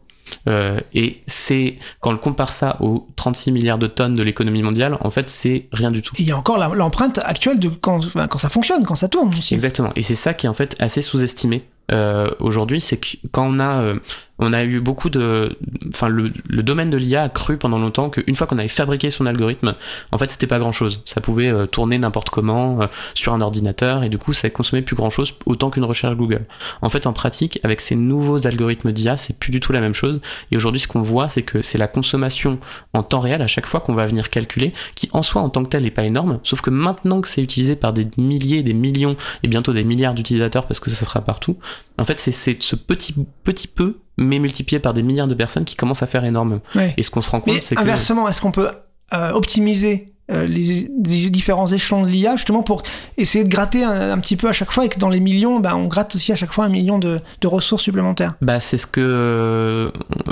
Euh, 0.47 0.79
et 0.93 1.21
c'est 1.25 1.77
quand 1.99 2.13
on 2.13 2.17
compare 2.17 2.51
ça 2.51 2.77
aux 2.79 3.07
36 3.15 3.51
milliards 3.51 3.77
de 3.77 3.87
tonnes 3.87 4.15
de 4.15 4.23
l'économie 4.23 4.63
mondiale, 4.63 4.97
en 5.01 5.09
fait, 5.09 5.29
c'est 5.29 5.67
rien 5.71 5.91
du 5.91 6.01
tout. 6.01 6.15
Et 6.17 6.21
il 6.21 6.27
y 6.27 6.31
a 6.31 6.37
encore 6.37 6.57
l'empreinte 6.75 7.19
actuelle 7.23 7.59
de 7.59 7.69
quand, 7.69 8.05
enfin, 8.05 8.27
quand 8.27 8.39
ça 8.39 8.49
fonctionne, 8.49 8.85
quand 8.85 8.95
ça 8.95 9.07
tourne 9.07 9.31
aussi. 9.37 9.53
Exactement. 9.53 9.91
Et 9.95 10.01
c'est 10.01 10.15
ça 10.15 10.33
qui 10.33 10.45
est 10.45 10.49
en 10.49 10.53
fait 10.53 10.75
assez 10.79 11.01
sous-estimé 11.01 11.63
euh, 11.91 12.29
aujourd'hui, 12.39 12.79
c'est 12.79 12.97
que 12.97 13.17
quand 13.31 13.45
on 13.45 13.59
a, 13.59 13.81
euh, 13.81 13.95
on 14.39 14.51
a 14.51 14.63
eu 14.63 14.79
beaucoup 14.79 15.09
de, 15.09 15.57
enfin 15.89 16.07
le, 16.07 16.31
le 16.47 16.63
domaine 16.63 16.89
de 16.89 16.97
l'IA 16.97 17.23
a 17.23 17.29
cru 17.29 17.57
pendant 17.57 17.77
longtemps 17.77 18.09
qu'une 18.09 18.35
fois 18.35 18.47
qu'on 18.47 18.57
avait 18.57 18.67
fabriqué 18.67 19.09
son 19.11 19.25
algorithme, 19.25 19.75
en 20.11 20.17
fait 20.17 20.31
c'était 20.31 20.47
pas 20.47 20.59
grand-chose. 20.59 21.01
Ça 21.05 21.21
pouvait 21.21 21.49
euh, 21.49 21.67
tourner 21.67 21.97
n'importe 21.97 22.29
comment 22.29 22.81
euh, 22.81 22.87
sur 23.13 23.33
un 23.33 23.41
ordinateur 23.41 24.03
et 24.03 24.09
du 24.09 24.17
coup 24.17 24.33
ça 24.33 24.49
consommait 24.49 24.81
plus 24.81 24.95
grand-chose 24.95 25.33
autant 25.45 25.69
qu'une 25.69 25.83
recherche 25.83 26.15
Google. 26.15 26.45
En 26.81 26.89
fait 26.89 27.05
en 27.05 27.13
pratique, 27.13 27.59
avec 27.63 27.79
ces 27.79 27.95
nouveaux 27.95 28.47
algorithmes 28.47 28.91
d'IA, 28.91 29.17
c'est 29.17 29.37
plus 29.37 29.51
du 29.51 29.59
tout 29.59 29.71
la 29.71 29.81
même 29.81 29.93
chose. 29.93 30.19
Et 30.51 30.57
aujourd'hui 30.57 30.79
ce 30.79 30.87
qu'on 30.87 31.01
voit, 31.01 31.29
c'est 31.29 31.43
que 31.43 31.61
c'est 31.61 31.77
la 31.77 31.87
consommation 31.87 32.59
en 32.93 33.03
temps 33.03 33.19
réel 33.19 33.41
à 33.41 33.47
chaque 33.47 33.67
fois 33.67 33.81
qu'on 33.81 33.93
va 33.93 34.07
venir 34.07 34.29
calculer, 34.31 34.73
qui 34.95 35.09
en 35.13 35.21
soi 35.21 35.41
en 35.41 35.49
tant 35.49 35.63
que 35.63 35.69
tel 35.69 35.83
n'est 35.83 35.91
pas 35.91 36.05
énorme, 36.05 36.39
sauf 36.43 36.61
que 36.61 36.71
maintenant 36.71 37.21
que 37.21 37.27
c'est 37.27 37.41
utilisé 37.41 37.75
par 37.75 37.93
des 37.93 38.07
milliers, 38.17 38.63
des 38.63 38.73
millions 38.73 39.15
et 39.43 39.47
bientôt 39.47 39.73
des 39.73 39.83
milliards 39.83 40.15
d'utilisateurs 40.15 40.65
parce 40.65 40.79
que 40.79 40.89
ça 40.89 41.05
sera 41.05 41.21
partout, 41.21 41.57
en 41.97 42.05
fait 42.05 42.19
c'est 42.19 42.31
c'est 42.31 42.61
ce 42.61 42.75
petit, 42.75 43.15
petit 43.43 43.67
peu, 43.67 43.99
mais 44.17 44.39
multiplié 44.39 44.79
par 44.79 44.93
des 44.93 45.03
milliards 45.03 45.27
de 45.27 45.35
personnes 45.35 45.65
qui 45.65 45.75
commencent 45.75 46.03
à 46.03 46.07
faire 46.07 46.23
énorme. 46.25 46.59
Ouais. 46.75 46.93
Et 46.97 47.03
ce 47.03 47.09
qu'on 47.11 47.21
se 47.21 47.29
rend 47.29 47.41
compte, 47.41 47.61
c'est 47.61 47.75
que... 47.75 47.81
inversement, 47.81 48.27
est-ce 48.27 48.41
qu'on 48.41 48.51
peut 48.51 48.69
euh, 49.13 49.31
optimiser 49.31 50.09
euh, 50.31 50.45
les, 50.45 50.87
les 51.05 51.29
différents 51.29 51.67
échelons 51.67 52.03
de 52.03 52.07
l'IA 52.07 52.37
justement 52.37 52.63
pour 52.63 52.83
essayer 53.17 53.43
de 53.43 53.49
gratter 53.49 53.83
un, 53.83 54.11
un 54.11 54.17
petit 54.19 54.37
peu 54.37 54.47
à 54.47 54.53
chaque 54.53 54.71
fois 54.71 54.85
et 54.85 54.89
que 54.89 54.97
dans 54.97 55.09
les 55.09 55.19
millions, 55.19 55.59
ben, 55.59 55.75
on 55.75 55.87
gratte 55.87 56.15
aussi 56.15 56.31
à 56.31 56.35
chaque 56.35 56.53
fois 56.53 56.63
un 56.63 56.69
million 56.69 56.97
de, 56.97 57.17
de 57.41 57.47
ressources 57.47 57.83
supplémentaires? 57.83 58.35
Bah, 58.41 58.61
c'est 58.61 58.77
ce 58.77 58.87
que 58.87 59.01
euh, 59.03 59.89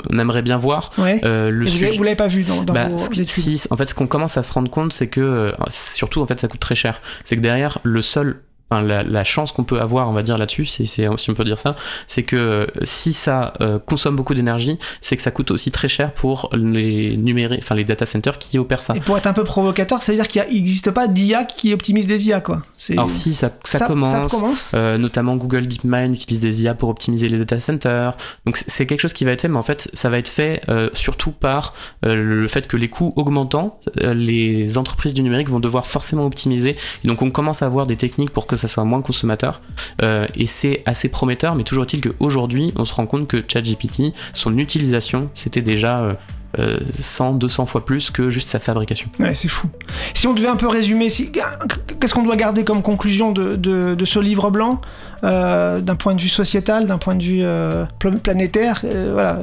on 0.08 0.18
aimerait 0.18 0.40
bien 0.40 0.56
voir. 0.56 0.92
Ouais. 0.96 1.20
Euh, 1.24 1.50
le 1.50 1.66
sujet- 1.66 1.94
vous 1.94 2.02
l'avez 2.04 2.16
pas 2.16 2.28
vu 2.28 2.42
dans, 2.42 2.62
dans 2.62 2.72
Bah, 2.72 2.88
vos 2.88 2.96
études 2.96 3.28
si, 3.28 3.62
en 3.68 3.76
fait, 3.76 3.90
ce 3.90 3.94
qu'on 3.94 4.06
commence 4.06 4.38
à 4.38 4.42
se 4.42 4.52
rendre 4.52 4.70
compte, 4.70 4.94
c'est 4.94 5.08
que, 5.08 5.52
surtout, 5.68 6.22
en 6.22 6.26
fait, 6.26 6.40
ça 6.40 6.48
coûte 6.48 6.60
très 6.60 6.74
cher. 6.74 7.02
C'est 7.24 7.36
que 7.36 7.42
derrière, 7.42 7.78
le 7.82 8.00
seul, 8.00 8.40
enfin, 8.72 8.82
la, 8.82 9.02
la 9.02 9.24
chance 9.24 9.52
qu'on 9.52 9.64
peut 9.64 9.80
avoir, 9.80 10.08
on 10.08 10.12
va 10.12 10.22
dire 10.22 10.38
là-dessus, 10.38 10.66
c'est, 10.66 10.84
c'est- 10.84 11.06
si 11.18 11.30
on 11.30 11.34
peut 11.34 11.44
dire 11.44 11.58
ça, 11.58 11.76
c'est 12.06 12.22
que 12.22 12.36
euh, 12.36 12.66
si 12.82 13.12
ça 13.12 13.54
euh, 13.60 13.78
consomme 13.78 14.16
beaucoup 14.16 14.34
d'énergie, 14.34 14.78
c'est 15.00 15.16
que 15.16 15.22
ça 15.22 15.30
coûte 15.30 15.50
aussi 15.50 15.70
très 15.70 15.88
cher 15.88 16.12
pour 16.12 16.48
les 16.52 17.16
numériques, 17.16 17.60
enfin, 17.62 17.74
les 17.74 17.84
data 17.84 18.06
centers 18.06 18.38
qui 18.38 18.58
opèrent 18.58 18.82
ça. 18.82 18.94
Et 18.96 19.00
pour 19.00 19.16
être 19.18 19.26
un 19.26 19.32
peu 19.32 19.44
provocateur, 19.44 20.02
ça 20.02 20.12
veut 20.12 20.16
dire 20.16 20.28
qu'il 20.28 20.42
n'existe 20.42 20.90
pas 20.90 21.08
d'IA 21.08 21.44
qui 21.44 21.72
optimise 21.74 22.06
des 22.06 22.26
IA, 22.28 22.40
quoi. 22.40 22.62
Alors 22.92 23.10
si 23.10 23.34
ça, 23.34 23.50
ça, 23.64 23.78
ça, 23.80 23.86
commence, 23.86 24.08
ça 24.10 24.26
commence. 24.30 24.72
Euh, 24.74 24.98
notamment 24.98 25.36
Google 25.36 25.66
DeepMind 25.66 26.14
utilise 26.14 26.40
des 26.40 26.62
IA 26.64 26.74
pour 26.74 26.88
optimiser 26.88 27.28
les 27.28 27.38
data 27.38 27.60
centers. 27.60 28.16
Donc 28.46 28.56
c'est- 28.56 28.86
quelque 28.86 29.00
chose 29.00 29.12
qui 29.12 29.24
va 29.24 29.32
être 29.32 29.42
fait, 29.42 29.48
mais 29.48 29.58
en 29.58 29.62
fait 29.62 29.88
ça 29.92 30.10
va 30.10 30.18
être 30.18 30.28
fait 30.28 30.60
euh, 30.68 30.88
surtout 30.92 31.30
par 31.32 31.72
le 32.02 32.46
fait 32.48 32.66
que 32.66 32.76
les 32.76 32.88
coûts 32.88 33.12
augmentant, 33.16 33.78
les 34.02 34.78
entreprises 34.78 35.14
du 35.14 35.22
numérique 35.22 35.48
vont 35.48 35.60
devoir 35.60 35.86
forcément 35.86 36.24
optimiser. 36.26 36.76
Et 37.04 37.08
donc 37.08 37.22
on 37.22 37.30
commence 37.30 37.62
à 37.62 37.66
avoir 37.66 37.86
des 37.86 37.96
techniques 37.96 38.30
pour 38.30 38.46
que 38.46 38.56
ça 38.62 38.68
soit 38.68 38.84
moins 38.84 39.02
consommateur. 39.02 39.60
Euh, 40.02 40.26
et 40.34 40.46
c'est 40.46 40.82
assez 40.86 41.08
prometteur, 41.08 41.54
mais 41.54 41.64
toujours 41.64 41.84
est-il 41.84 42.00
qu'aujourd'hui 42.00 42.72
on 42.76 42.84
se 42.84 42.94
rend 42.94 43.06
compte 43.06 43.28
que 43.28 43.42
ChatGPT, 43.46 44.14
son 44.32 44.56
utilisation, 44.58 45.28
c'était 45.34 45.62
déjà 45.62 46.00
euh, 46.00 46.14
euh, 46.58 46.78
100, 46.92 47.34
200 47.34 47.64
fois 47.66 47.84
plus 47.84 48.10
que 48.10 48.28
juste 48.28 48.48
sa 48.48 48.58
fabrication. 48.58 49.08
Ouais, 49.18 49.34
c'est 49.34 49.48
fou. 49.48 49.68
Si 50.14 50.26
on 50.26 50.34
devait 50.34 50.48
un 50.48 50.56
peu 50.56 50.68
résumer, 50.68 51.08
si- 51.08 51.32
qu'est-ce 51.32 52.12
qu'on 52.12 52.22
doit 52.24 52.36
garder 52.36 52.62
comme 52.64 52.82
conclusion 52.82 53.32
de, 53.32 53.96
ce 54.04 54.18
livre 54.18 54.50
blanc 54.50 54.80
euh, 55.24 55.80
d'un 55.80 55.94
point 55.96 56.14
de 56.14 56.20
vue 56.20 56.28
sociétal, 56.28 56.86
d'un 56.86 56.98
point 56.98 57.14
de 57.14 57.22
vue 57.22 57.40
euh, 57.42 57.84
pla- 57.98 58.10
planétaire 58.10 58.82
euh, 58.84 59.10
Voilà. 59.14 59.38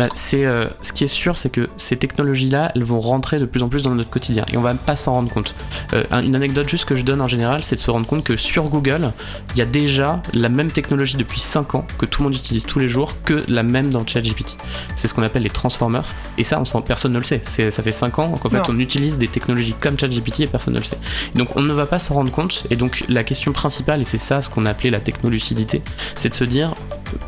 Bah, 0.00 0.08
c'est 0.14 0.46
euh, 0.46 0.64
ce 0.80 0.94
qui 0.94 1.04
est 1.04 1.08
sûr, 1.08 1.36
c'est 1.36 1.50
que 1.50 1.68
ces 1.76 1.96
technologies-là, 1.98 2.72
elles 2.74 2.84
vont 2.84 3.00
rentrer 3.00 3.38
de 3.38 3.44
plus 3.44 3.62
en 3.62 3.68
plus 3.68 3.82
dans 3.82 3.94
notre 3.94 4.08
quotidien 4.08 4.46
et 4.50 4.56
on 4.56 4.62
va 4.62 4.72
pas 4.72 4.96
s'en 4.96 5.12
rendre 5.12 5.30
compte. 5.30 5.54
Euh, 5.92 6.04
un- 6.10 6.22
une 6.24 6.34
anecdote 6.34 6.68
juste 6.70 6.86
que 6.86 6.94
je 6.96 7.04
donne 7.04 7.20
en 7.20 7.28
général, 7.28 7.62
c'est 7.64 7.76
de 7.76 7.80
se 7.80 7.90
rendre 7.90 8.06
compte 8.06 8.24
que 8.24 8.34
sur 8.36 8.64
Google, 8.64 9.12
il 9.54 9.58
y 9.58 9.60
a 9.60 9.66
déjà 9.66 10.22
la 10.32 10.48
même 10.48 10.70
technologie 10.70 11.18
depuis 11.18 11.38
5 11.38 11.74
ans 11.74 11.84
que 11.98 12.06
tout 12.06 12.22
le 12.22 12.30
monde 12.30 12.34
utilise 12.36 12.64
tous 12.64 12.78
les 12.78 12.88
jours 12.88 13.14
que 13.26 13.44
la 13.48 13.62
même 13.62 13.90
dans 13.92 14.06
ChatGPT. 14.06 14.56
C'est 14.94 15.06
ce 15.06 15.12
qu'on 15.12 15.22
appelle 15.22 15.42
les 15.42 15.50
transformers 15.50 16.04
et 16.38 16.44
ça, 16.44 16.62
on 16.74 16.80
personne 16.80 17.12
ne 17.12 17.18
le 17.18 17.24
sait. 17.24 17.42
Ça 17.44 17.82
fait 17.82 17.92
5 17.92 18.18
ans 18.20 18.30
qu'en 18.40 18.48
fait 18.48 18.56
Non. 18.56 18.62
on 18.70 18.78
utilise 18.78 19.18
des 19.18 19.28
technologies 19.28 19.74
comme 19.78 19.98
ChatGPT 19.98 20.40
et 20.40 20.46
personne 20.46 20.72
ne 20.72 20.78
le 20.78 20.84
sait. 20.84 20.98
Donc 21.34 21.56
on 21.56 21.60
ne 21.62 21.72
va 21.74 21.84
pas 21.84 21.98
s'en 21.98 22.14
rendre 22.14 22.30
compte 22.32 22.64
et 22.70 22.76
donc 22.76 23.04
la 23.10 23.22
question 23.22 23.52
principale 23.52 24.00
et 24.00 24.04
c'est 24.04 24.16
ça 24.16 24.40
ce 24.40 24.48
qu'on 24.48 24.64
a 24.64 24.70
appelé 24.70 24.88
la 24.88 25.00
technolucidité, 25.00 25.82
c'est 26.16 26.30
de 26.30 26.34
se 26.34 26.44
dire 26.44 26.74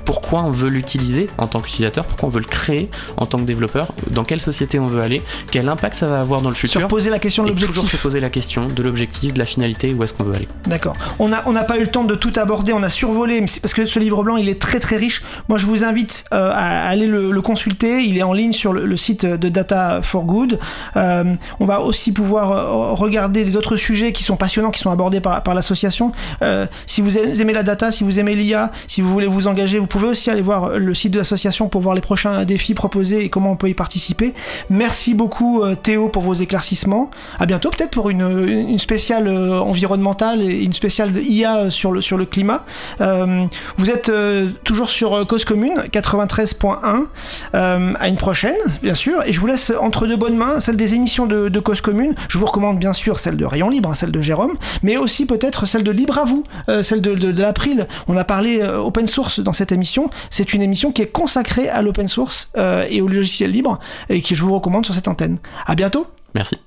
pourquoi 0.04 0.42
on 0.42 0.50
veut 0.50 0.68
l'utiliser 0.68 1.28
en 1.38 1.46
tant 1.46 1.60
qu'utilisateur, 1.60 2.04
pourquoi 2.04 2.28
on 2.28 2.32
veut 2.32 2.40
le 2.40 2.46
créer 2.46 2.90
en 3.16 3.26
tant 3.26 3.38
que 3.38 3.44
développeur, 3.44 3.92
dans 4.10 4.24
quelle 4.24 4.40
société 4.40 4.78
on 4.78 4.86
veut 4.86 5.02
aller, 5.02 5.22
quel 5.50 5.68
impact 5.68 5.94
ça 5.96 6.06
va 6.06 6.20
avoir 6.20 6.42
dans 6.42 6.48
le 6.48 6.54
futur. 6.54 6.80
Sur 6.80 6.88
poser 6.88 7.10
la 7.10 7.18
question 7.18 7.44
de 7.44 7.50
et 7.50 7.54
toujours 7.54 7.70
se 7.70 7.80
l'objectif. 7.80 8.02
poser 8.02 8.20
la 8.20 8.30
question 8.30 8.66
de 8.68 8.82
l'objectif, 8.82 9.32
de 9.32 9.38
la 9.38 9.44
finalité, 9.44 9.94
où 9.94 10.02
est-ce 10.02 10.12
qu'on 10.14 10.24
veut 10.24 10.34
aller. 10.34 10.48
D'accord. 10.66 10.94
On 11.18 11.28
n'a 11.28 11.42
on 11.46 11.54
pas 11.64 11.76
eu 11.78 11.82
le 11.82 11.86
temps 11.86 12.04
de 12.04 12.14
tout 12.14 12.32
aborder, 12.36 12.72
on 12.72 12.82
a 12.82 12.88
survolé, 12.88 13.40
mais 13.40 13.46
parce 13.60 13.74
que 13.74 13.84
ce 13.86 13.98
livre 13.98 14.22
blanc, 14.22 14.36
il 14.36 14.48
est 14.48 14.60
très 14.60 14.80
très 14.80 14.96
riche. 14.96 15.22
Moi, 15.48 15.58
je 15.58 15.66
vous 15.66 15.84
invite 15.84 16.24
euh, 16.32 16.50
à 16.52 16.88
aller 16.88 17.06
le, 17.06 17.30
le 17.30 17.42
consulter. 17.42 18.02
Il 18.02 18.18
est 18.18 18.22
en 18.22 18.32
ligne 18.32 18.52
sur 18.52 18.72
le, 18.72 18.84
le 18.84 18.96
site 18.96 19.24
de 19.24 19.48
Data 19.48 20.00
for 20.02 20.24
Good. 20.24 20.58
Euh, 20.96 21.34
on 21.60 21.64
va 21.66 21.80
aussi 21.80 22.12
pouvoir 22.12 22.52
euh, 22.52 22.92
regarder 22.94 23.44
les 23.44 23.56
autres 23.56 23.76
sujets 23.76 24.12
qui 24.12 24.22
sont 24.24 24.36
passionnants, 24.36 24.70
qui 24.70 24.80
sont 24.80 24.90
abordés 24.90 25.20
par, 25.20 25.42
par 25.42 25.54
l'association. 25.54 26.12
Euh, 26.42 26.66
si 26.86 27.00
vous 27.00 27.16
aimez 27.18 27.52
la 27.52 27.62
data, 27.62 27.90
si 27.92 28.04
vous 28.04 28.18
aimez 28.18 28.34
l'IA, 28.34 28.70
si 28.86 29.00
vous 29.02 29.10
voulez 29.10 29.26
vous 29.26 29.46
engager, 29.46 29.71
vous 29.78 29.86
pouvez 29.86 30.08
aussi 30.08 30.30
aller 30.30 30.42
voir 30.42 30.78
le 30.78 30.94
site 30.94 31.12
de 31.12 31.18
l'association 31.18 31.68
pour 31.68 31.80
voir 31.80 31.94
les 31.94 32.00
prochains 32.00 32.44
défis 32.44 32.74
proposés 32.74 33.24
et 33.24 33.28
comment 33.28 33.52
on 33.52 33.56
peut 33.56 33.68
y 33.68 33.74
participer. 33.74 34.34
Merci 34.70 35.14
beaucoup 35.14 35.62
euh, 35.62 35.74
Théo 35.74 36.08
pour 36.08 36.22
vos 36.22 36.34
éclaircissements. 36.34 37.10
À 37.38 37.46
bientôt 37.46 37.70
peut-être 37.70 37.90
pour 37.90 38.10
une, 38.10 38.48
une 38.48 38.78
spéciale 38.78 39.28
euh, 39.28 39.60
environnementale 39.60 40.42
et 40.42 40.62
une 40.62 40.72
spéciale 40.72 41.16
IA 41.24 41.70
sur 41.70 41.92
le, 41.92 42.00
sur 42.00 42.16
le 42.16 42.24
climat. 42.26 42.64
Euh, 43.00 43.46
vous 43.76 43.90
êtes 43.90 44.08
euh, 44.08 44.50
toujours 44.64 44.90
sur 44.90 45.14
euh, 45.14 45.24
Cause 45.24 45.44
Commune 45.44 45.82
93.1. 45.92 47.06
Euh, 47.54 47.92
à 47.98 48.08
une 48.08 48.16
prochaine, 48.16 48.56
bien 48.82 48.94
sûr. 48.94 49.22
Et 49.26 49.32
je 49.32 49.40
vous 49.40 49.46
laisse 49.46 49.72
entre 49.80 50.06
deux 50.06 50.16
bonnes 50.16 50.36
mains, 50.36 50.60
celle 50.60 50.76
des 50.76 50.94
émissions 50.94 51.26
de, 51.26 51.48
de 51.48 51.60
Cause 51.60 51.80
Commune. 51.80 52.14
Je 52.28 52.38
vous 52.38 52.46
recommande 52.46 52.78
bien 52.78 52.92
sûr 52.92 53.18
celle 53.18 53.36
de 53.36 53.44
Rayon 53.44 53.68
Libre, 53.68 53.90
hein, 53.90 53.94
celle 53.94 54.10
de 54.10 54.20
Jérôme, 54.20 54.56
mais 54.82 54.96
aussi 54.96 55.26
peut-être 55.26 55.66
celle 55.66 55.84
de 55.84 55.90
Libre 55.90 56.18
à 56.18 56.24
vous, 56.24 56.42
euh, 56.68 56.82
celle 56.82 57.00
de, 57.00 57.14
de, 57.14 57.30
de 57.30 57.42
l'April. 57.42 57.86
On 58.08 58.16
a 58.16 58.24
parlé 58.24 58.60
euh, 58.60 58.78
open 58.78 59.06
source 59.06 59.40
dans 59.40 59.52
cette 59.52 59.61
émission. 59.70 60.10
C'est 60.30 60.54
une 60.54 60.62
émission 60.62 60.90
qui 60.90 61.02
est 61.02 61.12
consacrée 61.12 61.68
à 61.68 61.82
l'open 61.82 62.08
source 62.08 62.50
euh, 62.56 62.86
et 62.90 63.00
au 63.00 63.06
logiciel 63.06 63.52
libre 63.52 63.78
et 64.08 64.20
que 64.20 64.34
je 64.34 64.42
vous 64.42 64.54
recommande 64.54 64.84
sur 64.84 64.94
cette 64.94 65.06
antenne. 65.06 65.38
À 65.66 65.76
bientôt. 65.76 66.06
Merci. 66.34 66.62